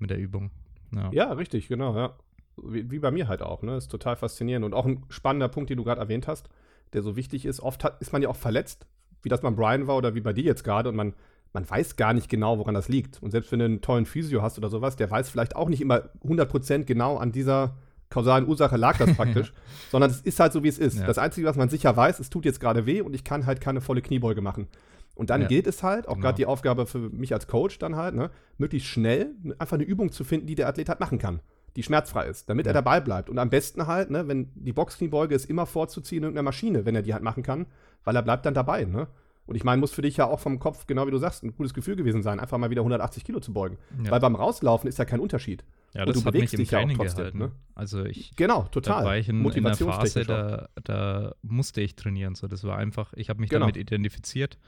mit 0.00 0.10
der 0.10 0.18
Übung. 0.18 0.50
Ja. 0.94 1.10
Ja, 1.12 1.32
richtig, 1.32 1.68
genau, 1.68 1.94
ja. 1.96 2.16
Wie, 2.56 2.90
wie 2.90 2.98
bei 2.98 3.10
mir 3.10 3.28
halt 3.28 3.42
auch, 3.42 3.62
ne? 3.62 3.76
Ist 3.76 3.88
total 3.88 4.16
faszinierend. 4.16 4.64
Und 4.64 4.74
auch 4.74 4.84
ein 4.84 5.04
spannender 5.08 5.48
Punkt, 5.48 5.70
den 5.70 5.76
du 5.76 5.84
gerade 5.84 6.00
erwähnt 6.00 6.26
hast, 6.26 6.48
der 6.92 7.02
so 7.02 7.16
wichtig 7.16 7.46
ist. 7.46 7.60
Oft 7.60 7.84
hat, 7.84 8.00
ist 8.00 8.12
man 8.12 8.22
ja 8.22 8.28
auch 8.28 8.36
verletzt 8.36 8.86
wie 9.22 9.28
das 9.28 9.40
beim 9.40 9.56
Brian 9.56 9.86
war 9.86 9.96
oder 9.96 10.14
wie 10.14 10.20
bei 10.20 10.32
dir 10.32 10.44
jetzt 10.44 10.64
gerade 10.64 10.88
und 10.88 10.96
man, 10.96 11.14
man 11.52 11.68
weiß 11.68 11.96
gar 11.96 12.12
nicht 12.12 12.28
genau, 12.28 12.58
woran 12.58 12.74
das 12.74 12.88
liegt. 12.88 13.22
Und 13.22 13.30
selbst 13.30 13.52
wenn 13.52 13.58
du 13.58 13.64
einen 13.64 13.80
tollen 13.80 14.06
Physio 14.06 14.42
hast 14.42 14.58
oder 14.58 14.68
sowas, 14.68 14.96
der 14.96 15.10
weiß 15.10 15.30
vielleicht 15.30 15.56
auch 15.56 15.68
nicht 15.68 15.80
immer 15.80 16.10
100% 16.24 16.84
genau 16.84 17.16
an 17.16 17.32
dieser 17.32 17.76
kausalen 18.08 18.48
Ursache 18.48 18.76
lag 18.76 18.98
das 18.98 19.14
praktisch, 19.16 19.52
sondern 19.90 20.10
es 20.10 20.20
ist 20.20 20.40
halt 20.40 20.52
so, 20.52 20.64
wie 20.64 20.68
es 20.68 20.78
ist. 20.78 20.98
Ja. 20.98 21.06
Das 21.06 21.18
Einzige, 21.18 21.46
was 21.46 21.56
man 21.56 21.68
sicher 21.68 21.96
weiß, 21.96 22.18
es 22.18 22.30
tut 22.30 22.44
jetzt 22.44 22.60
gerade 22.60 22.86
weh 22.86 23.02
und 23.02 23.14
ich 23.14 23.24
kann 23.24 23.46
halt 23.46 23.60
keine 23.60 23.80
volle 23.80 24.02
Kniebeuge 24.02 24.40
machen. 24.40 24.68
Und 25.14 25.30
dann 25.30 25.42
Ja. 25.42 25.48
gilt 25.48 25.66
es 25.66 25.82
halt, 25.82 26.08
auch 26.08 26.14
Genau. 26.14 26.24
gerade 26.24 26.36
die 26.36 26.46
Aufgabe 26.46 26.86
für 26.86 26.98
mich 27.10 27.32
als 27.34 27.46
Coach 27.46 27.78
dann 27.78 27.96
halt, 27.96 28.14
ne, 28.14 28.30
möglichst 28.58 28.88
schnell 28.88 29.34
einfach 29.58 29.74
eine 29.74 29.84
Übung 29.84 30.12
zu 30.12 30.24
finden, 30.24 30.46
die 30.46 30.54
der 30.54 30.68
Athlet 30.68 30.88
halt 30.88 31.00
machen 31.00 31.18
kann, 31.18 31.40
die 31.76 31.82
schmerzfrei 31.82 32.26
ist, 32.26 32.48
damit 32.48 32.66
er 32.66 32.70
Ja. 32.70 32.74
dabei 32.74 33.00
bleibt. 33.00 33.28
Und 33.28 33.38
am 33.38 33.50
besten 33.50 33.86
halt, 33.86 34.10
ne, 34.10 34.28
wenn 34.28 34.50
die 34.54 34.72
Boxkniebeuge 34.72 35.34
ist 35.34 35.44
immer 35.50 35.66
vorzuziehen 35.66 36.18
in 36.18 36.24
irgendeiner 36.24 36.44
Maschine, 36.44 36.84
wenn 36.86 36.94
er 36.94 37.02
die 37.02 37.12
halt 37.12 37.22
machen 37.22 37.42
kann, 37.42 37.66
weil 38.04 38.16
er 38.16 38.22
bleibt 38.22 38.46
dann 38.46 38.54
dabei, 38.54 38.84
ne? 38.84 39.08
Und 39.46 39.56
ich 39.56 39.64
meine, 39.64 39.80
muss 39.80 39.90
für 39.90 40.02
dich 40.02 40.16
ja 40.16 40.26
auch 40.26 40.38
vom 40.38 40.60
Kopf, 40.60 40.86
genau 40.86 41.06
wie 41.06 41.10
du 41.10 41.18
sagst, 41.18 41.42
ein 41.42 41.56
gutes 41.56 41.74
Gefühl 41.74 41.96
gewesen 41.96 42.22
sein, 42.22 42.38
einfach 42.38 42.56
mal 42.56 42.70
wieder 42.70 42.82
180 42.84 43.24
Kilo 43.24 43.40
zu 43.40 43.52
beugen. 43.52 43.78
Ja. 44.04 44.12
Weil 44.12 44.20
beim 44.20 44.36
Rauslaufen 44.36 44.88
ist 44.88 44.98
ja 44.98 45.04
kein 45.04 45.18
Unterschied. 45.18 45.64
Ja, 45.92 46.02
Und 46.02 46.10
das 46.10 46.22
du 46.22 46.24
hat 46.26 46.34
mich 46.34 46.52
im 46.54 46.58
dich 46.60 46.70
ja 46.70 46.78
auch 46.78 46.82
Training 46.82 46.96
trotzdem, 46.98 47.16
gehalten. 47.18 47.38
ne? 47.38 47.52
Also 47.74 48.04
ich, 48.04 48.36
Genau, 48.36 48.62
total. 48.70 49.00
da 49.02 49.04
war 49.08 49.16
ich 49.16 49.28
in, 49.28 49.44
in 49.44 49.66
einer 49.66 49.74
Phase, 49.76 50.24
da, 50.24 50.68
da 50.84 51.34
musste 51.42 51.80
ich 51.80 51.96
trainieren. 51.96 52.36
So, 52.36 52.46
das 52.46 52.62
war 52.62 52.76
einfach, 52.78 53.12
ich 53.14 53.28
habe 53.28 53.40
mich 53.40 53.50
Genau. 53.50 53.62
damit 53.64 53.76
identifiziert 53.76 54.58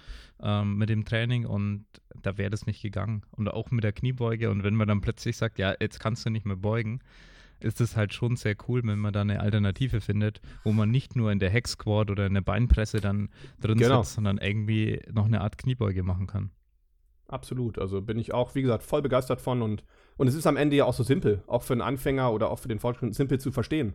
ähm, 0.42 0.76
mit 0.78 0.88
dem 0.88 1.04
Training 1.04 1.46
und 1.46 1.84
da 2.20 2.38
wäre 2.38 2.50
das 2.50 2.66
nicht 2.66 2.82
gegangen. 2.82 3.22
Und 3.30 3.48
auch 3.48 3.70
mit 3.70 3.84
der 3.84 3.92
Kniebeuge. 3.92 4.50
Und 4.50 4.64
wenn 4.64 4.74
man 4.74 4.88
dann 4.88 5.00
plötzlich 5.00 5.36
sagt, 5.36 5.58
ja, 5.60 5.74
jetzt 5.78 6.00
kannst 6.00 6.26
du 6.26 6.30
nicht 6.30 6.44
mehr 6.44 6.56
beugen, 6.56 6.98
ist 7.60 7.80
es 7.80 7.96
halt 7.96 8.12
schon 8.12 8.34
sehr 8.34 8.56
cool, 8.66 8.82
wenn 8.84 8.98
man 8.98 9.12
da 9.12 9.20
eine 9.20 9.38
Alternative 9.38 10.00
findet, 10.00 10.40
wo 10.64 10.72
man 10.72 10.90
nicht 10.90 11.14
nur 11.14 11.30
in 11.30 11.38
der 11.38 11.50
Hex 11.50 11.72
Squat 11.72 12.10
oder 12.10 12.26
in 12.26 12.34
der 12.34 12.40
Beinpresse 12.40 13.00
dann 13.00 13.28
drin 13.60 13.78
Genau. 13.78 14.02
sitzt, 14.02 14.14
sondern 14.16 14.38
irgendwie 14.38 15.00
noch 15.12 15.26
eine 15.26 15.40
Art 15.40 15.56
Kniebeuge 15.56 16.02
machen 16.02 16.26
kann. 16.26 16.50
Absolut. 17.28 17.78
Also 17.78 18.02
bin 18.02 18.18
ich 18.18 18.34
auch, 18.34 18.56
wie 18.56 18.62
gesagt, 18.62 18.82
voll 18.82 19.02
begeistert 19.02 19.40
von 19.40 19.62
und, 19.62 19.84
und 20.16 20.26
es 20.28 20.34
ist 20.34 20.46
am 20.46 20.56
Ende 20.56 20.76
ja 20.76 20.84
auch 20.84 20.94
so 20.94 21.02
simpel, 21.02 21.42
auch 21.46 21.62
für 21.62 21.72
einen 21.74 21.82
Anfänger 21.82 22.32
oder 22.32 22.50
auch 22.50 22.58
für 22.58 22.68
den 22.68 22.78
Fortschritt 22.78 23.14
simpel 23.14 23.38
zu 23.40 23.52
verstehen, 23.52 23.94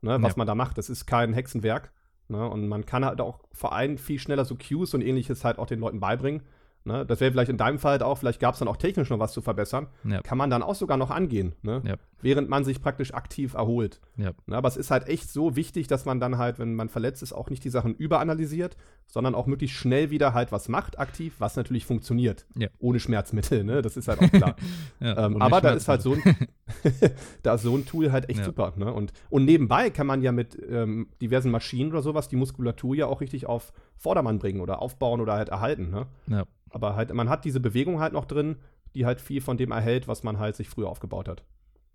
ne, 0.00 0.22
was 0.22 0.32
Ja. 0.32 0.38
man 0.38 0.46
da 0.46 0.54
macht. 0.54 0.78
Das 0.78 0.90
ist 0.90 1.06
kein 1.06 1.32
Hexenwerk. 1.32 1.92
Ne, 2.28 2.48
und 2.48 2.68
man 2.68 2.86
kann 2.86 3.04
halt 3.04 3.20
auch 3.20 3.40
vor 3.52 3.72
allem 3.74 3.98
viel 3.98 4.18
schneller 4.18 4.44
so 4.44 4.56
Cues 4.56 4.94
und 4.94 5.02
ähnliches 5.02 5.44
halt 5.44 5.58
auch 5.58 5.66
den 5.66 5.80
Leuten 5.80 6.00
beibringen. 6.00 6.42
Ne, 6.84 7.06
das 7.06 7.20
wäre 7.20 7.30
vielleicht 7.30 7.48
in 7.50 7.58
deinem 7.58 7.78
Fall 7.78 7.92
halt 7.92 8.02
auch, 8.02 8.18
vielleicht 8.18 8.40
gab 8.40 8.54
es 8.54 8.58
dann 8.58 8.66
auch 8.66 8.76
technisch 8.76 9.08
noch 9.08 9.20
was 9.20 9.32
zu 9.32 9.40
verbessern. 9.40 9.86
Ja. 10.02 10.20
Kann 10.20 10.36
man 10.36 10.50
dann 10.50 10.64
auch 10.64 10.74
sogar 10.74 10.96
noch 10.96 11.10
angehen, 11.10 11.54
ne, 11.62 11.80
Ja. 11.84 11.94
während 12.22 12.48
man 12.48 12.64
sich 12.64 12.82
praktisch 12.82 13.14
aktiv 13.14 13.54
erholt. 13.54 14.00
Ja. 14.16 14.32
Ne, 14.46 14.56
aber 14.56 14.66
es 14.66 14.76
ist 14.76 14.90
halt 14.90 15.06
echt 15.08 15.30
so 15.30 15.54
wichtig, 15.54 15.86
dass 15.86 16.06
man 16.06 16.18
dann 16.18 16.38
halt, 16.38 16.58
wenn 16.58 16.74
man 16.74 16.88
verletzt 16.88 17.22
ist, 17.22 17.32
auch 17.32 17.50
nicht 17.50 17.62
die 17.62 17.70
Sachen 17.70 17.94
überanalysiert, 17.94 18.76
sondern 19.06 19.36
auch 19.36 19.46
möglichst 19.46 19.76
schnell 19.76 20.10
wieder 20.10 20.34
halt 20.34 20.50
was 20.50 20.68
macht, 20.68 20.98
aktiv, 20.98 21.36
was 21.38 21.54
natürlich 21.54 21.86
funktioniert. 21.86 22.46
Ja. 22.56 22.66
Ohne 22.80 22.98
Schmerzmittel, 22.98 23.62
ne? 23.62 23.80
Das 23.80 23.96
ist 23.96 24.08
halt 24.08 24.20
auch 24.20 24.30
klar. 24.32 24.56
Ja, 25.00 25.26
ähm, 25.26 25.40
aber 25.40 25.60
da 25.60 25.70
ist 25.70 25.86
halt 25.86 26.02
so 26.02 26.14
ein, 26.14 26.22
da 27.42 27.54
ist 27.54 27.62
so 27.62 27.76
ein 27.76 27.86
Tool 27.86 28.10
halt 28.12 28.28
echt 28.28 28.40
Ja. 28.40 28.44
super. 28.44 28.72
Ne? 28.76 28.92
Und, 28.92 29.12
und 29.30 29.44
nebenbei 29.44 29.90
kann 29.90 30.06
man 30.08 30.22
ja 30.22 30.32
mit 30.32 30.58
ähm, 30.68 31.08
diversen 31.20 31.50
Maschinen 31.50 31.90
oder 31.92 32.02
sowas 32.02 32.28
die 32.28 32.36
Muskulatur 32.36 32.94
ja 32.96 33.06
auch 33.06 33.20
richtig 33.20 33.46
auf 33.46 33.72
Vordermann 33.96 34.38
bringen 34.38 34.60
oder 34.60 34.82
aufbauen 34.82 35.20
oder 35.20 35.34
halt 35.34 35.48
erhalten. 35.50 35.94
Aber 36.72 36.96
halt, 36.96 37.12
man 37.12 37.28
hat 37.28 37.44
diese 37.44 37.60
Bewegung 37.60 38.00
halt 38.00 38.12
noch 38.12 38.24
drin, 38.24 38.56
die 38.94 39.06
halt 39.06 39.20
viel 39.20 39.40
von 39.40 39.56
dem 39.56 39.70
erhält, 39.70 40.08
was 40.08 40.22
man 40.22 40.38
halt 40.38 40.56
sich 40.56 40.68
früher 40.68 40.88
aufgebaut 40.88 41.28
hat. 41.28 41.44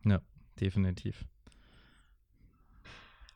Ja, 0.06 0.22
definitiv. 0.60 1.26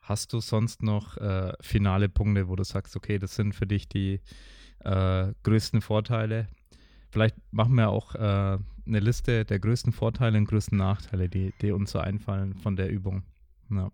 Hast 0.01 0.33
du 0.33 0.39
sonst 0.39 0.81
noch 0.81 1.17
äh, 1.17 1.53
finale 1.61 2.09
Punkte, 2.09 2.47
wo 2.47 2.55
du 2.55 2.63
sagst, 2.63 2.95
okay, 2.95 3.19
das 3.19 3.35
sind 3.35 3.53
für 3.53 3.67
dich 3.67 3.87
die 3.87 4.19
äh, 4.79 5.33
größten 5.43 5.81
Vorteile? 5.81 6.47
Vielleicht 7.09 7.35
machen 7.51 7.75
wir 7.75 7.89
auch 7.89 8.15
äh, 8.15 8.19
eine 8.19 8.99
Liste 8.99 9.45
der 9.45 9.59
größten 9.59 9.93
Vorteile 9.93 10.37
und 10.37 10.45
größten 10.45 10.77
Nachteile, 10.77 11.29
die, 11.29 11.53
die 11.61 11.71
uns 11.71 11.91
so 11.91 11.99
einfallen 11.99 12.55
von 12.55 12.75
der 12.75 12.89
Übung. 12.89 13.23
Ja. 13.69 13.91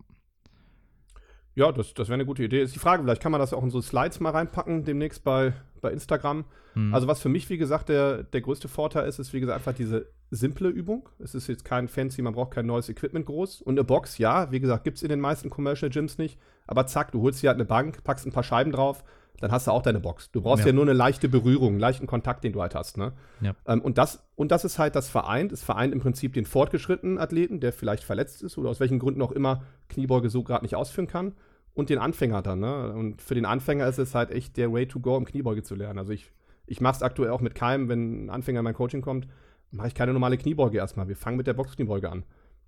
Ja, 1.58 1.72
das, 1.72 1.92
das 1.92 2.06
wäre 2.08 2.14
eine 2.14 2.24
gute 2.24 2.44
Idee. 2.44 2.62
Ist 2.62 2.76
die 2.76 2.78
Frage, 2.78 3.02
vielleicht 3.02 3.20
kann 3.20 3.32
man 3.32 3.40
das 3.40 3.52
auch 3.52 3.64
in 3.64 3.70
so 3.70 3.80
Slides 3.80 4.20
mal 4.20 4.30
reinpacken, 4.30 4.84
demnächst 4.84 5.24
bei, 5.24 5.52
bei 5.80 5.90
Instagram. 5.90 6.44
Hm. 6.74 6.94
Also, 6.94 7.08
was 7.08 7.20
für 7.20 7.28
mich, 7.28 7.50
wie 7.50 7.58
gesagt, 7.58 7.88
der, 7.88 8.22
der 8.22 8.40
größte 8.42 8.68
Vorteil 8.68 9.08
ist, 9.08 9.18
ist, 9.18 9.32
wie 9.32 9.40
gesagt, 9.40 9.58
einfach 9.58 9.74
diese 9.74 10.06
simple 10.30 10.68
Übung. 10.68 11.08
Es 11.18 11.34
ist 11.34 11.48
jetzt 11.48 11.64
kein 11.64 11.88
fancy, 11.88 12.22
man 12.22 12.34
braucht 12.34 12.52
kein 12.52 12.66
neues 12.66 12.88
Equipment 12.88 13.26
groß. 13.26 13.60
Und 13.62 13.74
eine 13.74 13.82
Box, 13.82 14.18
ja, 14.18 14.52
wie 14.52 14.60
gesagt, 14.60 14.84
gibt 14.84 14.98
es 14.98 15.02
in 15.02 15.08
den 15.08 15.18
meisten 15.18 15.50
Commercial 15.50 15.90
Gyms 15.90 16.16
nicht. 16.16 16.38
Aber 16.68 16.86
zack, 16.86 17.10
du 17.10 17.22
holst 17.22 17.42
dir 17.42 17.48
halt 17.48 17.56
eine 17.56 17.64
Bank, 17.64 18.04
packst 18.04 18.24
ein 18.24 18.32
paar 18.32 18.44
Scheiben 18.44 18.70
drauf, 18.70 19.02
dann 19.40 19.50
hast 19.52 19.66
du 19.66 19.70
auch 19.70 19.82
deine 19.82 20.00
Box. 20.00 20.30
Du 20.30 20.40
brauchst 20.42 20.64
ja, 20.64 20.68
Ja. 20.68 20.72
nur 20.74 20.84
eine 20.84 20.92
leichte 20.92 21.28
Berührung, 21.28 21.70
einen 21.70 21.80
leichten 21.80 22.06
Kontakt, 22.06 22.44
den 22.44 22.52
du 22.52 22.60
halt 22.60 22.74
hast. 22.74 22.98
Ne? 22.98 23.12
Ja. 23.40 23.54
Ähm, 23.66 23.80
und, 23.80 23.98
das, 23.98 24.24
und 24.36 24.50
das 24.50 24.64
ist 24.64 24.78
halt 24.78 24.96
das 24.96 25.08
vereint. 25.08 25.52
Es 25.52 25.62
vereint 25.62 25.92
im 25.92 26.00
Prinzip 26.00 26.34
den 26.34 26.44
fortgeschrittenen 26.44 27.18
Athleten, 27.18 27.60
der 27.60 27.72
vielleicht 27.72 28.04
verletzt 28.04 28.42
ist 28.42 28.58
oder 28.58 28.70
aus 28.70 28.80
welchen 28.80 28.98
Gründen 28.98 29.22
auch 29.22 29.32
immer 29.32 29.62
Kniebeuge 29.88 30.28
so 30.28 30.42
gerade 30.42 30.64
nicht 30.64 30.74
ausführen 30.74 31.06
kann. 31.06 31.32
Und 31.78 31.90
den 31.90 31.98
Anfänger 31.98 32.42
dann. 32.42 32.58
Ne? 32.60 32.92
Und 32.92 33.22
für 33.22 33.34
den 33.34 33.44
Anfänger 33.44 33.86
ist 33.86 33.98
es 33.98 34.14
halt 34.14 34.30
echt 34.32 34.56
der 34.56 34.72
Way 34.72 34.86
to 34.88 34.98
go, 34.98 35.16
um 35.16 35.24
Kniebeuge 35.24 35.62
zu 35.62 35.74
lernen. 35.76 35.98
Also 35.98 36.12
ich, 36.12 36.30
ich 36.66 36.80
mache 36.80 36.96
es 36.96 37.02
aktuell 37.02 37.30
auch 37.30 37.40
mit 37.40 37.54
keinem, 37.54 37.88
wenn 37.88 38.24
ein 38.26 38.30
Anfänger 38.30 38.60
in 38.60 38.64
mein 38.64 38.74
Coaching 38.74 39.00
kommt, 39.00 39.28
mache 39.70 39.86
ich 39.88 39.94
keine 39.94 40.12
normale 40.12 40.36
Kniebeuge 40.38 40.78
erstmal. 40.78 41.06
Wir 41.08 41.14
fangen 41.16 41.36
mit 41.36 41.46
der 41.46 41.54
Boxkniebeuge 41.54 42.10
an. 42.10 42.24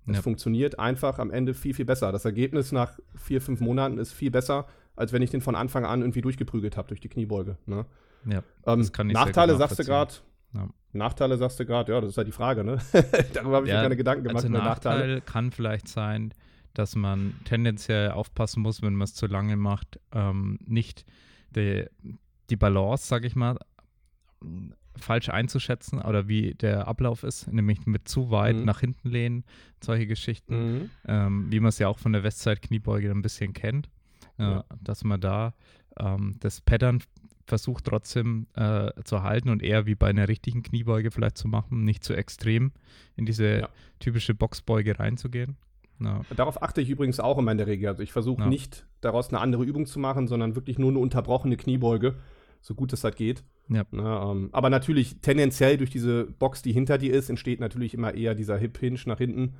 Es 0.07 0.15
Ja. 0.15 0.21
funktioniert 0.21 0.79
einfach 0.79 1.19
am 1.19 1.29
Ende 1.29 1.53
viel, 1.53 1.73
viel 1.73 1.83
besser. 1.85 2.11
Das 2.13 2.23
Ergebnis 2.25 2.71
nach 2.71 2.99
vier, 3.15 3.41
fünf 3.41 3.59
Monaten 3.59 3.97
ist 3.97 4.13
viel 4.13 4.31
besser, 4.31 4.65
als 4.95 5.11
wenn 5.11 5.21
ich 5.21 5.29
den 5.29 5.41
von 5.41 5.55
Anfang 5.55 5.83
an 5.85 6.01
irgendwie 6.01 6.21
durchgeprügelt 6.21 6.77
habe 6.77 6.87
durch 6.87 7.01
die 7.01 7.09
Kniebeuge. 7.09 7.57
Ne? 7.65 7.85
ja. 8.25 8.43
Ähm, 8.65 8.79
Das 8.79 8.91
Nachteile 8.97 9.57
sagst 9.57 9.77
du 9.77 9.83
gerade. 9.83 10.13
Ja. 10.53 10.69
Nachteile 10.93 11.37
sagst 11.37 11.59
du 11.59 11.65
gerade, 11.65 11.91
ja, 11.91 12.01
das 12.01 12.11
ist 12.11 12.17
halt 12.17 12.27
die 12.27 12.31
Frage, 12.33 12.63
ne? 12.63 12.77
Darüber 13.33 13.57
habe 13.57 13.65
ich 13.65 13.71
Ja, 13.71 13.77
mir 13.79 13.83
keine 13.83 13.95
Gedanken 13.97 14.23
gemacht 14.23 14.43
Also 14.43 14.49
Nachteil 14.53 14.97
Nachteile. 14.99 15.21
kann 15.21 15.51
vielleicht 15.51 15.87
sein, 15.87 16.33
dass 16.73 16.95
man 16.95 17.33
tendenziell 17.45 18.11
aufpassen 18.11 18.61
muss, 18.61 18.81
wenn 18.81 18.93
man 18.95 19.05
es 19.05 19.13
zu 19.13 19.27
lange 19.27 19.55
macht, 19.57 19.99
ähm, 20.11 20.57
nicht 20.65 21.05
die, 21.55 21.85
die 22.49 22.55
Balance, 22.55 23.07
sag 23.07 23.25
ich 23.25 23.35
mal, 23.35 23.57
falsch 24.97 25.29
einzuschätzen 25.29 26.01
oder 26.01 26.27
wie 26.27 26.53
der 26.53 26.87
Ablauf 26.87 27.23
ist, 27.23 27.47
nämlich 27.51 27.85
mit 27.85 28.07
zu 28.09 28.29
weit 28.29 28.57
Mhm. 28.57 28.65
nach 28.65 28.81
hinten 28.81 29.09
lehnen, 29.09 29.43
solche 29.81 30.05
Geschichten, 30.07 30.73
Mhm. 30.73 30.89
ähm, 31.07 31.51
wie 31.51 31.59
man 31.59 31.69
es 31.69 31.79
ja 31.79 31.87
auch 31.87 31.97
von 31.99 32.11
der 32.13 32.23
Westside-Kniebeuge 32.23 33.09
ein 33.09 33.21
bisschen 33.21 33.53
kennt, 33.53 33.89
äh, 34.37 34.43
Ja. 34.43 34.65
dass 34.81 35.03
man 35.03 35.21
da 35.21 35.53
ähm, 35.99 36.35
das 36.39 36.61
Pattern 36.61 37.03
versucht 37.47 37.85
trotzdem 37.85 38.47
äh, 38.55 38.91
zu 39.03 39.23
halten 39.23 39.49
und 39.49 39.61
eher 39.61 39.85
wie 39.85 39.95
bei 39.95 40.07
einer 40.07 40.27
richtigen 40.29 40.63
Kniebeuge 40.63 41.11
vielleicht 41.11 41.37
zu 41.37 41.47
machen, 41.49 41.83
nicht 41.83 42.03
zu 42.03 42.13
extrem 42.13 42.71
in 43.17 43.25
diese 43.25 43.59
Ja. 43.61 43.69
typische 43.99 44.33
Boxbeuge 44.33 44.99
reinzugehen. 44.99 45.57
Ja, 46.03 46.21
Darauf 46.35 46.61
achte 46.61 46.81
ich 46.81 46.89
übrigens 46.89 47.19
auch 47.19 47.37
immer 47.37 47.51
in 47.51 47.57
der 47.57 47.67
Regel. 47.67 47.87
Also 47.89 48.03
ich 48.03 48.11
versuche 48.11 48.41
Ja. 48.41 48.47
nicht 48.47 48.85
daraus 49.01 49.29
eine 49.29 49.39
andere 49.39 49.63
Übung 49.63 49.85
zu 49.85 49.99
machen, 49.99 50.27
sondern 50.27 50.55
wirklich 50.55 50.77
nur 50.79 50.89
eine 50.89 50.99
unterbrochene 50.99 51.57
Kniebeuge, 51.57 52.15
so 52.61 52.75
gut 52.75 52.93
es 52.93 53.03
halt 53.03 53.15
geht. 53.15 53.43
Ja. 53.69 53.83
Ne, 53.91 54.01
ähm, 54.03 54.49
aber 54.51 54.69
natürlich 54.69 55.21
tendenziell 55.21 55.77
durch 55.77 55.89
diese 55.91 56.25
Box, 56.25 56.61
die 56.61 56.73
hinter 56.73 56.97
dir 56.97 57.13
ist, 57.13 57.29
entsteht 57.29 57.59
natürlich 57.61 57.93
immer 57.93 58.13
eher 58.13 58.35
dieser 58.35 58.57
Hip-Hinge 58.57 58.99
nach 59.05 59.17
hinten. 59.17 59.53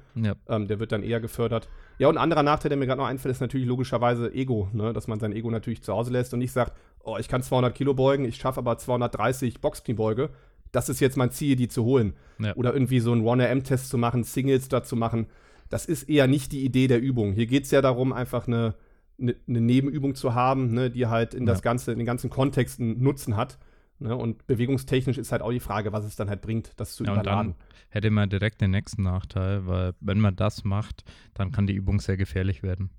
Ähm, 0.50 0.68
der 0.68 0.80
wird 0.80 0.92
dann 0.92 1.02
eher 1.02 1.22
gefördert. 1.22 1.70
Ja, 1.98 2.10
und 2.10 2.18
ein 2.18 2.24
anderer 2.24 2.44
Nachteil, 2.44 2.70
der 2.70 2.78
mir 2.78 2.88
gerade 2.88 3.00
noch 3.00 3.08
einfällt, 3.08 3.32
ist 3.34 3.40
natürlich 3.42 3.68
logischerweise 3.68 4.34
Ego, 4.34 4.70
ne? 4.74 4.92
dass 4.92 5.08
man 5.08 5.20
sein 5.20 5.32
Ego 5.32 5.50
natürlich 5.50 5.82
zu 5.82 5.94
Hause 5.94 6.12
lässt 6.12 6.34
und 6.34 6.40
nicht 6.40 6.52
sagt, 6.52 6.74
oh, 7.04 7.18
ich 7.20 7.30
kann 7.30 7.42
200 7.42 7.74
Kilo 7.74 7.94
beugen, 7.94 8.26
ich 8.26 8.36
schaffe 8.36 8.60
aber 8.60 8.78
230 8.78 9.62
Boxkniebeuge. 9.62 10.30
Das 10.74 10.90
ist 10.90 11.00
jetzt 11.00 11.18
mein 11.18 11.32
Ziel, 11.32 11.56
die 11.56 11.68
zu 11.70 11.84
holen. 11.86 12.14
Oder 12.56 12.74
irgendwie 12.74 13.00
so 13.00 13.12
einen 13.14 13.24
1RM-Test 13.24 13.90
zu 13.90 13.98
machen, 13.98 14.24
Singles 14.24 14.68
da 14.68 14.84
zu 14.84 14.96
machen. 14.96 15.28
Das 15.72 15.86
ist 15.88 16.04
eher 16.04 16.28
nicht 16.28 16.51
die 16.51 16.63
Idee 16.63 16.88
der 16.88 17.01
Übung. 17.01 17.34
Hier 17.34 17.48
geht 17.48 17.63
es 17.63 17.72
ja 17.72 17.82
darum, 17.82 18.13
einfach 18.13 18.46
eine, 18.48 18.75
eine, 19.20 19.36
eine 19.48 19.62
Nebenübung 19.62 20.13
zu 20.16 20.36
haben, 20.36 20.74
ne? 20.74 20.90
die 20.92 21.08
halt 21.08 21.34
in 21.34 21.46
das 21.48 21.60
Ja. 21.60 21.63
Ganze, 21.63 21.92
in 21.92 21.98
den 21.98 22.06
ganzen 22.06 22.30
Kontexten 22.30 23.01
Nutzen 23.01 23.36
hat. 23.36 23.58
Ne? 24.00 24.16
Und 24.16 24.46
bewegungstechnisch 24.48 25.18
ist 25.18 25.32
halt 25.32 25.42
auch 25.42 25.51
die 25.51 25.60
Frage, 25.60 25.94
was 25.94 26.04
es 26.06 26.16
dann 26.16 26.30
halt 26.30 26.42
bringt, 26.42 26.74
das 26.78 26.96
zu 26.96 27.04
Ja, 27.06 27.13
überladen. 27.13 27.56
hätte 27.90 28.10
man 28.12 28.30
direkt 28.30 28.62
den 28.62 28.72
nächsten 28.72 29.04
Nachteil, 29.04 29.66
weil 29.68 29.94
wenn 30.00 30.20
man 30.20 30.36
das 30.36 30.63
macht, 30.63 31.04
dann 31.34 31.51
kann 31.51 31.68
die 31.68 31.74
Übung 31.74 32.00
sehr 32.00 32.18
gefährlich 32.18 32.63
werden. 32.63 32.90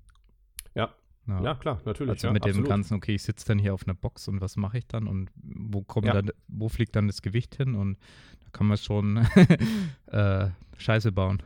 Ja. 0.75 0.89
Ja, 1.25 1.55
klar, 1.55 1.79
natürlich. 1.85 2.11
Also 2.11 2.27
ja, 2.27 2.33
mit 2.33 2.43
dem 2.43 2.49
absolut. 2.49 2.67
ganzen, 2.69 2.95
okay, 2.95 3.15
ich 3.15 3.23
sitze 3.23 3.45
dann 3.47 3.57
hier 3.57 3.73
auf 3.73 3.87
einer 3.87 3.93
Box 3.93 4.27
und 4.27 4.41
was 4.41 4.57
mache 4.57 4.77
ich 4.79 4.87
dann 4.87 5.07
und 5.07 5.29
wo 5.41 5.81
kommt 5.81 6.07
Ja. 6.07 6.13
dann, 6.13 6.31
wo 6.49 6.67
fliegt 6.67 6.95
dann 6.97 7.07
das 7.07 7.21
Gewicht 7.21 7.55
hin 7.55 7.75
und 7.75 7.97
da 8.43 8.49
kann 8.51 8.67
man 8.67 8.77
schon 8.77 9.17
äh, 10.07 10.49
Scheiße 10.77 11.11
bauen. 11.13 11.41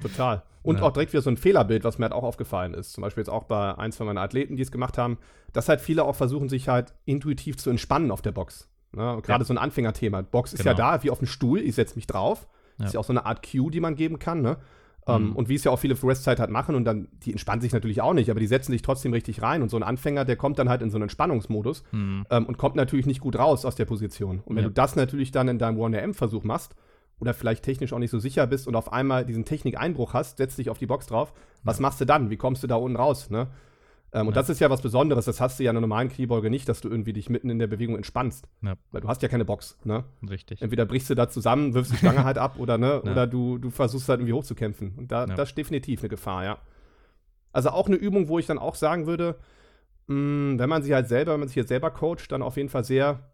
Total. 0.00 0.42
Und 0.62 0.78
Ja. 0.80 0.82
auch 0.82 0.92
direkt 0.92 1.12
wieder 1.12 1.22
so 1.22 1.30
ein 1.30 1.36
Fehlerbild, 1.36 1.84
was 1.84 1.98
mir 1.98 2.04
halt 2.04 2.12
auch 2.12 2.22
aufgefallen 2.22 2.74
ist. 2.74 2.92
Zum 2.92 3.02
Beispiel 3.02 3.22
jetzt 3.22 3.30
auch 3.30 3.44
bei 3.44 3.76
ein, 3.78 3.92
zwei 3.92 4.04
meiner 4.04 4.20
Athleten, 4.20 4.56
die 4.56 4.62
es 4.62 4.70
gemacht 4.70 4.98
haben, 4.98 5.16
dass 5.52 5.68
halt 5.68 5.80
viele 5.80 6.04
auch 6.04 6.14
versuchen, 6.16 6.48
sich 6.48 6.68
halt 6.68 6.94
intuitiv 7.06 7.56
zu 7.56 7.70
entspannen 7.70 8.10
auf 8.10 8.20
der 8.22 8.32
Box. 8.32 8.68
Ne? 8.92 9.18
Gerade 9.22 9.42
Ja. 9.42 9.44
so 9.44 9.54
ein 9.54 9.58
Anfängerthema. 9.58 10.22
Box 10.22 10.52
ist 10.52 10.64
ja 10.64 10.72
Genau. 10.74 10.90
da, 10.96 11.02
wie 11.02 11.10
auf 11.10 11.18
dem 11.18 11.26
Stuhl, 11.28 11.60
ich 11.60 11.74
setze 11.74 11.94
mich 11.96 12.06
drauf. 12.06 12.46
Ja. 12.78 12.86
Ist 12.86 12.94
ja 12.94 13.00
auch 13.00 13.04
so 13.04 13.12
eine 13.12 13.24
Art 13.26 13.42
Cue, 13.48 13.70
die 13.70 13.80
man 13.80 13.94
geben 13.94 14.18
kann. 14.18 14.42
Ne? 14.42 14.58
Ähm, 15.06 15.28
Mhm. 15.30 15.36
und 15.36 15.48
wie 15.48 15.54
es 15.54 15.64
ja 15.64 15.70
auch 15.72 15.78
viele 15.78 15.96
für 15.96 16.08
Restzeit 16.08 16.38
halt 16.40 16.50
machen 16.50 16.74
und 16.74 16.84
dann, 16.84 17.08
die 17.24 17.30
entspannen 17.32 17.62
sich 17.62 17.72
natürlich 17.72 18.02
auch 18.02 18.12
nicht, 18.12 18.30
aber 18.30 18.38
die 18.38 18.46
setzen 18.46 18.70
sich 18.72 18.82
trotzdem 18.82 19.14
richtig 19.14 19.40
rein. 19.40 19.62
Und 19.62 19.70
so 19.70 19.78
ein 19.78 19.82
Anfänger, 19.82 20.26
der 20.26 20.36
kommt 20.36 20.58
dann 20.58 20.68
halt 20.68 20.82
in 20.82 20.90
so 20.90 20.96
einen 20.98 21.04
Entspannungsmodus 21.04 21.84
Hm. 21.90 22.26
ähm, 22.30 22.44
und 22.46 22.58
kommt 22.58 22.76
natürlich 22.76 23.06
nicht 23.06 23.20
gut 23.20 23.38
raus 23.38 23.64
aus 23.64 23.76
der 23.76 23.86
Position. 23.86 24.40
Und 24.44 24.56
wenn 24.56 24.62
Ja. 24.64 24.68
du 24.68 24.74
das 24.74 24.96
natürlich 24.96 25.30
dann 25.30 25.48
in 25.48 25.58
deinem 25.58 25.78
1RM-Versuch 25.78 26.44
machst 26.44 26.76
oder 27.20 27.34
vielleicht 27.34 27.64
technisch 27.64 27.92
auch 27.92 27.98
nicht 27.98 28.10
so 28.10 28.18
sicher 28.18 28.46
bist 28.46 28.66
und 28.66 28.74
auf 28.76 28.92
einmal 28.92 29.24
diesen 29.24 29.44
Technikeinbruch 29.44 30.14
hast, 30.14 30.38
setzt 30.38 30.58
dich 30.58 30.70
auf 30.70 30.78
die 30.78 30.86
Box 30.86 31.06
drauf, 31.06 31.32
was 31.62 31.78
machst 31.80 32.00
du 32.00 32.04
dann? 32.06 32.30
Wie 32.30 32.36
kommst 32.36 32.62
du 32.62 32.66
da 32.66 32.76
unten 32.76 32.96
raus? 32.96 33.28
Ne? 33.30 33.48
Ähm, 34.12 34.26
und 34.26 34.34
Ja. 34.34 34.40
das 34.40 34.48
ist 34.48 34.58
ja 34.60 34.70
was 34.70 34.80
Besonderes, 34.82 35.26
das 35.26 35.40
hast 35.40 35.58
du 35.60 35.64
ja 35.64 35.70
in 35.70 35.76
einer 35.76 35.82
normalen 35.82 36.08
Kniebeuge 36.08 36.50
nicht, 36.50 36.68
dass 36.68 36.80
du 36.80 36.88
irgendwie 36.88 37.12
dich 37.12 37.28
mitten 37.30 37.48
in 37.50 37.58
der 37.60 37.66
Bewegung 37.68 37.94
entspannst. 37.96 38.48
Ja. 38.62 38.74
Weil 38.90 39.02
du 39.02 39.08
hast 39.08 39.22
ja 39.22 39.28
keine 39.28 39.44
Box. 39.44 39.78
Ne? 39.84 40.04
Richtig. 40.28 40.62
Entweder 40.62 40.84
brichst 40.86 41.08
du 41.10 41.14
da 41.14 41.28
zusammen, 41.28 41.74
wirfst 41.74 41.92
die 41.92 41.96
Stange 41.98 42.24
halt 42.24 42.38
ab 42.38 42.56
oder, 42.58 42.76
ne, 42.78 43.00
Ja. 43.04 43.12
oder 43.12 43.26
du, 43.26 43.58
du 43.58 43.70
versuchst 43.70 44.08
halt 44.08 44.20
irgendwie 44.20 44.32
hochzukämpfen. 44.32 44.94
Und 44.96 45.12
da, 45.12 45.26
Ja. 45.26 45.34
das 45.34 45.50
ist 45.50 45.58
definitiv 45.58 46.00
eine 46.00 46.08
Gefahr, 46.08 46.44
ja. 46.44 46.58
Also 47.52 47.70
auch 47.70 47.86
eine 47.86 47.96
Übung, 47.96 48.28
wo 48.28 48.38
ich 48.38 48.46
dann 48.46 48.58
auch 48.58 48.74
sagen 48.74 49.06
würde, 49.06 49.36
mh, 50.06 50.58
wenn 50.58 50.68
man 50.68 50.82
sie 50.82 50.94
halt 50.94 51.06
selber, 51.08 51.32
wenn 51.34 51.40
man 51.40 51.48
sich 51.48 51.56
jetzt 51.56 51.68
selber 51.68 51.90
coacht, 51.90 52.32
dann 52.32 52.42
auf 52.42 52.56
jeden 52.56 52.68
Fall 52.68 52.84
sehr 52.84 53.29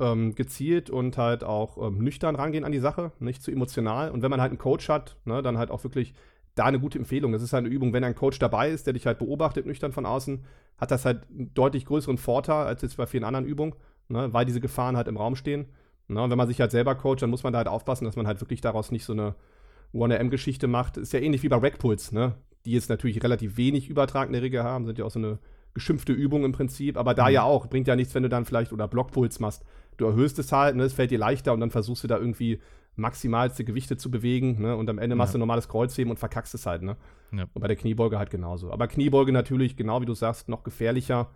ähm, 0.00 0.34
gezielt 0.34 0.90
und 0.90 1.16
halt 1.18 1.44
auch 1.44 1.78
ähm, 1.78 1.98
nüchtern 1.98 2.36
rangehen 2.36 2.64
an 2.64 2.72
die 2.72 2.78
Sache, 2.78 3.12
nicht 3.18 3.42
zu 3.42 3.50
emotional. 3.50 4.10
Und 4.10 4.22
wenn 4.22 4.30
man 4.30 4.40
halt 4.40 4.50
einen 4.50 4.58
Coach 4.58 4.88
hat, 4.88 5.16
ne, 5.24 5.42
dann 5.42 5.58
halt 5.58 5.70
auch 5.70 5.84
wirklich 5.84 6.14
da 6.54 6.64
eine 6.64 6.80
gute 6.80 6.98
Empfehlung. 6.98 7.32
Das 7.32 7.42
ist 7.42 7.52
halt 7.52 7.64
eine 7.64 7.74
Übung, 7.74 7.92
wenn 7.92 8.04
ein 8.04 8.14
Coach 8.14 8.38
dabei 8.38 8.70
ist, 8.70 8.86
der 8.86 8.94
dich 8.94 9.06
halt 9.06 9.18
beobachtet, 9.18 9.66
nüchtern 9.66 9.92
von 9.92 10.06
außen, 10.06 10.44
hat 10.76 10.90
das 10.90 11.04
halt 11.04 11.28
einen 11.30 11.54
deutlich 11.54 11.86
größeren 11.86 12.18
Vorteil 12.18 12.66
als 12.66 12.82
jetzt 12.82 12.96
bei 12.96 13.06
vielen 13.06 13.24
anderen 13.24 13.46
Übungen, 13.46 13.74
ne, 14.08 14.32
weil 14.32 14.44
diese 14.44 14.60
Gefahren 14.60 14.96
halt 14.96 15.08
im 15.08 15.16
Raum 15.16 15.36
stehen. 15.36 15.66
Ne, 16.08 16.22
und 16.22 16.30
wenn 16.30 16.38
man 16.38 16.48
sich 16.48 16.60
halt 16.60 16.70
selber 16.70 16.94
coacht, 16.94 17.22
dann 17.22 17.30
muss 17.30 17.42
man 17.42 17.52
da 17.52 17.58
halt 17.58 17.68
aufpassen, 17.68 18.04
dass 18.04 18.16
man 18.16 18.26
halt 18.26 18.40
wirklich 18.40 18.60
daraus 18.60 18.90
nicht 18.90 19.04
so 19.04 19.12
eine 19.12 19.34
1RM-Geschichte 19.94 20.66
macht. 20.66 20.96
Ist 20.96 21.12
ja 21.12 21.20
ähnlich 21.20 21.42
wie 21.42 21.48
bei 21.48 21.56
Rackpulls, 21.56 22.12
ne? 22.12 22.34
Die 22.64 22.72
jetzt 22.72 22.90
natürlich 22.90 23.22
relativ 23.22 23.56
wenig 23.56 23.88
übertragene 23.88 24.42
Regel 24.42 24.62
haben, 24.62 24.84
sind 24.86 24.98
ja 24.98 25.04
auch 25.04 25.10
so 25.10 25.18
eine 25.18 25.38
geschimpfte 25.74 26.12
Übung 26.12 26.44
im 26.44 26.52
Prinzip, 26.52 26.96
aber 26.96 27.14
da 27.14 27.26
Mhm. 27.26 27.32
ja 27.34 27.42
auch, 27.44 27.66
bringt 27.68 27.86
ja 27.88 27.96
nichts, 27.96 28.14
wenn 28.14 28.22
du 28.22 28.28
dann 28.28 28.44
vielleicht 28.44 28.72
oder 28.72 28.88
Blockpuls 28.88 29.38
machst. 29.40 29.64
Du 29.96 30.06
erhöhst 30.06 30.38
es 30.38 30.52
halt, 30.52 30.76
ne, 30.76 30.84
es 30.84 30.92
fällt 30.92 31.10
dir 31.10 31.18
leichter 31.18 31.52
und 31.52 31.60
dann 31.60 31.70
versuchst 31.70 32.04
du 32.04 32.08
da 32.08 32.18
irgendwie 32.18 32.60
maximalste 32.96 33.64
Gewichte 33.64 33.96
zu 33.96 34.10
bewegen, 34.10 34.60
ne, 34.60 34.76
und 34.76 34.90
am 34.90 34.98
Ende 34.98 35.14
machst 35.14 35.32
Ja. 35.32 35.38
du 35.38 35.38
normales 35.40 35.68
Kreuzheben 35.68 36.10
und 36.10 36.18
verkackst 36.18 36.54
es 36.54 36.66
halt, 36.66 36.82
ne. 36.82 36.96
Ja. 37.32 37.44
Und 37.54 37.60
bei 37.60 37.68
der 37.68 37.76
Kniebeuge 37.76 38.18
halt 38.18 38.30
genauso. 38.30 38.72
Aber 38.72 38.88
Kniebeuge 38.88 39.30
natürlich, 39.32 39.76
genau 39.76 40.00
wie 40.00 40.06
du 40.06 40.14
sagst, 40.14 40.48
noch 40.48 40.64
gefährlicher. 40.64 41.30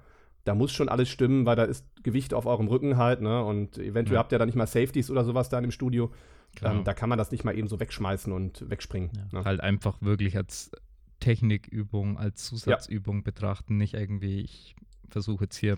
Da 0.45 0.57
muss 0.57 0.73
schon 0.73 0.89
alles 0.89 1.09
stimmen, 1.09 1.47
weil 1.47 1.55
da 1.55 1.63
ist 1.63 1.87
Gewicht 2.03 2.35
auf 2.35 2.47
eurem 2.47 2.67
Rücken 2.67 2.97
halt, 2.97 3.21
ne, 3.21 3.45
und 3.45 3.79
eventuell 3.79 4.15
Ja. 4.17 4.21
habt 4.21 4.33
ihr 4.33 4.39
da 4.39 4.47
nicht 4.47 4.57
mal 4.57 4.67
Safeties 4.67 5.09
oder 5.11 5.25
sowas 5.25 5.49
da 5.51 5.59
im 5.61 5.71
Studio. 5.71 6.11
Genau. 6.57 6.71
Ähm, 6.73 6.85
da 6.85 6.95
kann 6.95 7.09
man 7.09 7.17
das 7.19 7.31
nicht 7.31 7.45
mal 7.45 7.57
eben 7.57 7.69
so 7.69 7.79
wegschmeißen 7.79 8.33
und 8.33 8.69
wegspringen. 8.69 9.11
Ne? 9.33 9.45
Halt 9.45 9.61
einfach 9.61 9.97
wirklich 10.03 10.37
als 10.37 10.73
Technikübung, 11.23 12.19
als 12.19 12.45
Zusatzübung 12.45 13.23
betrachten, 13.23 13.77
nicht 13.77 13.95
irgendwie, 13.95 14.41
ich 14.41 14.75
versuche 15.09 15.45
jetzt 15.45 15.57
hier 15.57 15.77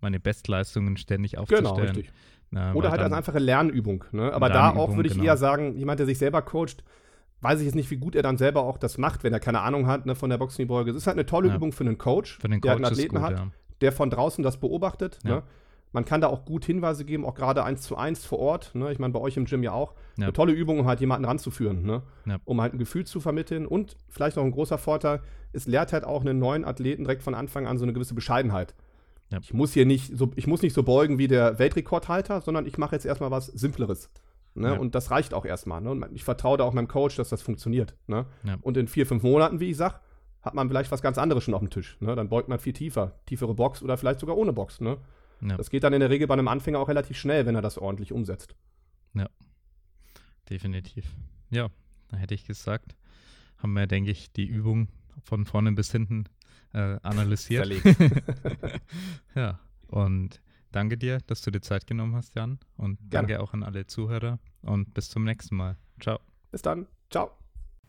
meine 0.00 0.18
Bestleistungen 0.20 0.96
ständig 0.96 1.32
Genau, 1.32 1.42
aufzustellen. 1.42 1.96
richtig. 1.96 2.12
Na, 2.50 2.72
Oder 2.74 2.90
halt 2.90 3.00
als 3.00 3.12
einfache 3.12 3.38
Lernübung. 3.38 4.04
Ne? 4.12 4.32
Aber 4.32 4.48
da 4.48 4.70
auch 4.70 4.74
Lernübung, 4.74 4.96
würde 4.96 5.06
ich 5.08 5.14
genau. 5.14 5.26
eher 5.26 5.36
sagen, 5.36 5.76
jemand, 5.76 5.98
der 5.98 6.06
sich 6.06 6.18
selber 6.18 6.42
coacht, 6.42 6.84
weiß 7.40 7.58
ich 7.60 7.66
jetzt 7.66 7.74
nicht, 7.74 7.90
wie 7.90 7.96
gut 7.96 8.14
er 8.14 8.22
dann 8.22 8.38
selber 8.38 8.62
auch 8.62 8.78
das 8.78 8.98
macht, 8.98 9.24
wenn 9.24 9.32
er 9.32 9.40
keine 9.40 9.60
Ahnung 9.60 9.86
hat 9.86 10.06
ne, 10.06 10.14
von 10.14 10.30
der 10.30 10.38
Boxkniebeuge. 10.38 10.90
Es 10.92 10.96
ist 10.96 11.06
halt 11.06 11.16
eine 11.16 11.26
tolle 11.26 11.48
Ja. 11.48 11.56
Übung 11.56 11.72
für 11.72 11.84
einen 11.84 11.98
Coach, 11.98 12.38
Für 12.38 12.48
den 12.48 12.60
der 12.60 12.72
Coach 12.72 12.76
einen 12.76 12.84
ist 12.84 12.90
Athleten 12.98 13.14
gut, 13.16 13.24
hat, 13.24 13.32
ja. 13.32 13.46
der 13.80 13.92
von 13.92 14.10
draußen 14.10 14.42
das 14.44 14.58
beobachtet. 14.58 15.18
Ja. 15.24 15.36
Ne? 15.36 15.42
Man 15.92 16.04
kann 16.04 16.20
da 16.20 16.26
auch 16.26 16.44
gut 16.44 16.64
Hinweise 16.64 17.04
geben, 17.04 17.24
auch 17.24 17.34
gerade 17.34 17.64
eins 17.64 17.82
zu 17.82 17.96
eins 17.96 18.24
vor 18.24 18.38
Ort. 18.38 18.74
Ne? 18.74 18.92
Ich 18.92 18.98
meine, 18.98 19.12
bei 19.12 19.20
euch 19.20 19.36
im 19.36 19.46
Gym 19.46 19.62
ja 19.62 19.72
auch. 19.72 19.94
Ja. 20.18 20.24
Eine 20.24 20.32
tolle 20.32 20.52
Übung, 20.52 20.78
um 20.78 20.86
halt 20.86 21.00
jemanden 21.00 21.24
ranzuführen, 21.24 21.84
ne? 21.84 22.02
Ja. 22.26 22.38
um 22.44 22.60
halt 22.60 22.74
ein 22.74 22.78
Gefühl 22.78 23.06
zu 23.06 23.20
vermitteln. 23.20 23.66
Und 23.66 23.96
vielleicht 24.08 24.36
noch 24.36 24.44
ein 24.44 24.50
großer 24.50 24.78
Vorteil, 24.78 25.20
es 25.52 25.66
lehrt 25.66 25.92
halt 25.92 26.04
auch 26.04 26.20
einen 26.20 26.38
neuen 26.38 26.64
Athleten 26.64 27.04
direkt 27.04 27.22
von 27.22 27.34
Anfang 27.34 27.66
an 27.66 27.78
so 27.78 27.84
eine 27.84 27.92
gewisse 27.92 28.14
Bescheidenheit. 28.14 28.74
Ja. 29.30 29.38
Ich 29.40 29.54
muss 29.54 29.72
hier 29.72 29.86
nicht 29.86 30.16
so, 30.16 30.30
ich 30.36 30.46
muss 30.46 30.62
nicht 30.62 30.74
so 30.74 30.82
beugen 30.82 31.18
wie 31.18 31.28
der 31.28 31.58
Weltrekordhalter, 31.58 32.40
sondern 32.40 32.66
ich 32.66 32.78
mache 32.78 32.94
jetzt 32.94 33.06
erstmal 33.06 33.30
was 33.30 33.46
Simpleres. 33.46 34.10
Ne? 34.54 34.68
Ja. 34.68 34.78
Und 34.78 34.94
das 34.94 35.10
reicht 35.10 35.34
auch 35.34 35.44
erstmal. 35.44 35.80
Ne? 35.80 35.90
Und 35.90 36.06
ich 36.12 36.24
vertraue 36.24 36.58
da 36.58 36.64
auch 36.64 36.72
meinem 36.72 36.88
Coach, 36.88 37.16
dass 37.16 37.28
das 37.28 37.42
funktioniert. 37.42 37.94
Ne? 38.06 38.26
Ja. 38.44 38.56
Und 38.62 38.76
in 38.76 38.88
vier, 38.88 39.06
fünf 39.06 39.22
Monaten, 39.22 39.60
wie 39.60 39.70
ich 39.70 39.76
sag, 39.76 40.00
hat 40.42 40.54
man 40.54 40.68
vielleicht 40.68 40.92
was 40.92 41.02
ganz 41.02 41.18
anderes 41.18 41.44
schon 41.44 41.54
auf 41.54 41.60
dem 41.60 41.70
Tisch. 41.70 41.96
Ne? 42.00 42.14
Dann 42.14 42.28
beugt 42.28 42.48
man 42.48 42.58
viel 42.58 42.72
tiefer. 42.72 43.12
Tiefere 43.26 43.54
Box 43.54 43.82
oder 43.82 43.96
vielleicht 43.96 44.20
sogar 44.20 44.36
ohne 44.36 44.52
Box. 44.52 44.80
Ja. 45.40 45.56
Das 45.56 45.70
geht 45.70 45.84
dann 45.84 45.92
in 45.92 46.00
der 46.00 46.10
Regel 46.10 46.26
bei 46.26 46.34
einem 46.34 46.48
Anfänger 46.48 46.78
auch 46.78 46.88
relativ 46.88 47.16
schnell, 47.16 47.46
wenn 47.46 47.54
er 47.54 47.62
das 47.62 47.78
ordentlich 47.78 48.12
umsetzt. 48.12 48.54
Definitiv. 50.48 51.14
Ja, 51.50 51.68
da 52.08 52.16
hätte 52.16 52.34
ich 52.34 52.44
gesagt, 52.44 52.96
haben 53.58 53.72
wir, 53.72 53.86
denke 53.86 54.10
ich, 54.10 54.32
die 54.32 54.46
Übung 54.46 54.88
von 55.22 55.44
vorne 55.44 55.72
bis 55.72 55.90
hinten 55.90 56.24
äh, 56.72 56.98
analysiert. 57.02 57.68
ja, 59.34 59.58
und 59.88 60.40
danke 60.72 60.98
dir, 60.98 61.18
dass 61.26 61.42
du 61.42 61.50
dir 61.50 61.60
Zeit 61.60 61.86
genommen 61.86 62.14
hast, 62.14 62.34
Jan. 62.36 62.58
Und 62.76 62.98
Gerne. 62.98 63.10
danke 63.10 63.40
auch 63.40 63.52
an 63.52 63.62
alle 63.62 63.86
Zuhörer 63.86 64.38
und 64.62 64.94
bis 64.94 65.08
zum 65.10 65.24
nächsten 65.24 65.56
Mal. 65.56 65.76
Ciao. 66.00 66.20
Bis 66.50 66.62
dann. 66.62 66.86
Ciao. 67.10 67.30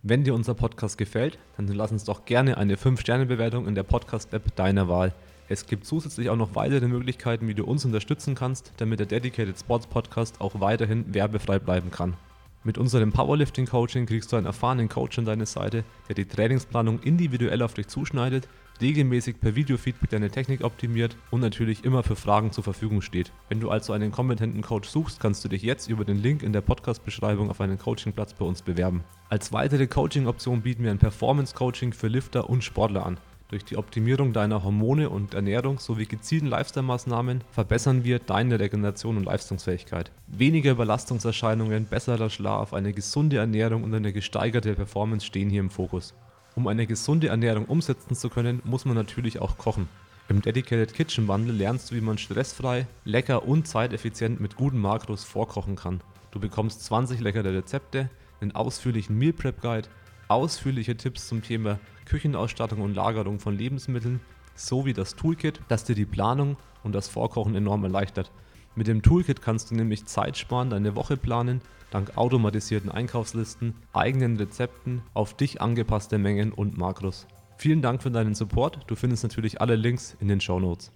Wenn 0.03 0.23
dir 0.23 0.33
unser 0.33 0.53
Podcast 0.53 0.97
gefällt, 0.97 1.37
dann 1.57 1.67
lass 1.67 1.91
uns 1.91 2.05
doch 2.05 2.25
gerne 2.25 2.57
eine 2.57 2.75
5-Sterne-Bewertung 2.75 3.67
in 3.67 3.75
der 3.75 3.83
Podcast-App 3.83 4.55
deiner 4.55 4.87
Wahl. 4.87 5.13
Es 5.49 5.65
gibt 5.65 5.85
zusätzlich 5.85 6.29
auch 6.29 6.35
noch 6.35 6.55
weitere 6.55 6.87
Möglichkeiten, 6.87 7.47
wie 7.47 7.53
du 7.53 7.63
uns 7.63 7.85
unterstützen 7.85 8.35
kannst, 8.35 8.73
damit 8.77 8.99
der 8.99 9.07
Dedicated 9.07 9.57
Sports 9.57 9.87
Podcast 9.87 10.41
auch 10.41 10.59
weiterhin 10.59 11.13
werbefrei 11.13 11.57
bleiben 11.57 11.89
kann. 11.89 12.17
Mit 12.65 12.77
unserem 12.77 13.13
Powerlifting-Coaching 13.13 14.07
kriegst 14.07 14.31
du 14.31 14.35
einen 14.35 14.45
erfahrenen 14.45 14.89
Coach 14.89 15.17
an 15.19 15.23
deine 15.23 15.45
Seite, 15.45 15.85
der 16.09 16.15
die 16.15 16.25
Trainingsplanung 16.25 16.99
individuell 16.99 17.61
auf 17.61 17.73
dich 17.73 17.87
zuschneidet, 17.87 18.49
regelmäßig 18.81 19.39
per 19.39 19.55
Videofeedback 19.55 20.09
deine 20.09 20.29
Technik 20.29 20.65
optimiert 20.65 21.15
und 21.31 21.39
natürlich 21.39 21.85
immer 21.85 22.03
für 22.03 22.17
Fragen 22.17 22.51
zur 22.51 22.65
Verfügung 22.65 23.01
steht. 23.01 23.31
Wenn 23.47 23.61
du 23.61 23.69
also 23.69 23.93
einen 23.93 24.11
kompetenten 24.11 24.63
Coach 24.63 24.89
suchst, 24.89 25.21
kannst 25.21 25.45
du 25.45 25.47
dich 25.47 25.61
jetzt 25.61 25.87
über 25.87 26.03
den 26.03 26.17
Link 26.17 26.43
in 26.43 26.51
der 26.51 26.59
Podcast-Beschreibung 26.59 27.49
auf 27.49 27.61
einen 27.61 27.77
Coachingplatz 27.77 28.33
bei 28.33 28.43
uns 28.43 28.61
bewerben. 28.61 29.05
Als 29.29 29.53
weitere 29.53 29.87
Coaching-Option 29.87 30.61
bieten 30.61 30.83
wir 30.83 30.91
ein 30.91 30.99
Performance-Coaching 30.99 31.93
für 31.93 32.09
Lifter 32.09 32.49
und 32.49 32.65
Sportler 32.65 33.05
an. 33.05 33.17
Durch 33.49 33.63
die 33.63 33.77
Optimierung 33.77 34.33
deiner 34.33 34.61
Hormone 34.61 35.09
und 35.09 35.33
Ernährung 35.33 35.79
sowie 35.79 36.05
gezielten 36.05 36.47
Lifestyle-Maßnahmen 36.47 37.45
verbessern 37.49 38.03
wir 38.03 38.19
deine 38.19 38.59
Regeneration 38.59 39.15
und 39.15 39.23
Leistungsfähigkeit. 39.23 40.11
Weniger 40.27 40.71
Überlastungserscheinungen, 40.71 41.85
besserer 41.85 42.29
Schlaf, 42.29 42.73
eine 42.73 42.91
gesunde 42.91 43.37
Ernährung 43.37 43.85
und 43.85 43.93
eine 43.93 44.11
gesteigerte 44.11 44.73
Performance 44.73 45.25
stehen 45.25 45.49
hier 45.49 45.61
im 45.61 45.69
Fokus. 45.69 46.13
Um 46.55 46.67
eine 46.67 46.87
gesunde 46.87 47.29
Ernährung 47.29 47.63
umsetzen 47.65 48.15
zu 48.15 48.29
können, 48.29 48.61
muss 48.65 48.83
man 48.83 48.95
natürlich 48.95 49.39
auch 49.39 49.57
kochen. 49.57 49.87
Im 50.27 50.41
Dedicated 50.41 50.93
Kitchen 50.93 51.25
Bundle 51.25 51.53
lernst 51.53 51.89
du, 51.89 51.95
wie 51.95 52.01
man 52.01 52.17
stressfrei, 52.17 52.85
lecker 53.05 53.47
und 53.47 53.65
zeiteffizient 53.65 54.41
mit 54.41 54.57
guten 54.57 54.79
Makros 54.79 55.23
vorkochen 55.23 55.77
kann. 55.77 56.01
Du 56.31 56.41
bekommst 56.41 56.83
20 56.83 57.21
leckere 57.21 57.53
Rezepte, 57.53 58.09
einen 58.41 58.51
ausführlichen 58.51 59.17
Meal 59.17 59.31
Prep 59.31 59.61
Guide, 59.61 59.87
ausführliche 60.27 60.97
Tipps 60.97 61.29
zum 61.29 61.41
Thema 61.41 61.79
Küchenausstattung 62.07 62.81
und 62.81 62.95
Lagerung 62.95 63.39
von 63.39 63.55
Lebensmitteln 63.55 64.21
sowie 64.55 64.93
das 64.93 65.15
Toolkit, 65.15 65.61
das 65.67 65.83
dir 65.83 65.95
die 65.95 66.05
Planung 66.05 66.57
und 66.83 66.95
das 66.95 67.07
Vorkochen 67.07 67.53
enorm 67.53 67.83
erleichtert. 67.83 68.31
Mit 68.75 68.87
dem 68.87 69.01
Toolkit 69.01 69.41
kannst 69.41 69.71
du 69.71 69.75
nämlich 69.75 70.05
Zeit 70.05 70.37
sparen, 70.37 70.69
deine 70.69 70.95
Woche 70.95 71.17
planen, 71.17 71.61
dank 71.91 72.17
automatisierten 72.17 72.91
Einkaufslisten, 72.91 73.75
eigenen 73.93 74.37
Rezepten, 74.37 75.01
auf 75.13 75.35
dich 75.35 75.61
angepasste 75.61 76.17
Mengen 76.17 76.51
und 76.51 76.77
Makros. 76.77 77.27
Vielen 77.57 77.81
Dank 77.81 78.03
für 78.03 78.11
deinen 78.11 78.35
Support. 78.35 78.81
Du 78.87 78.95
findest 78.95 79.23
natürlich 79.23 79.61
alle 79.61 79.75
Links 79.75 80.15
in 80.19 80.27
den 80.27 80.39
Show 80.39 80.59
Notes. 80.59 80.91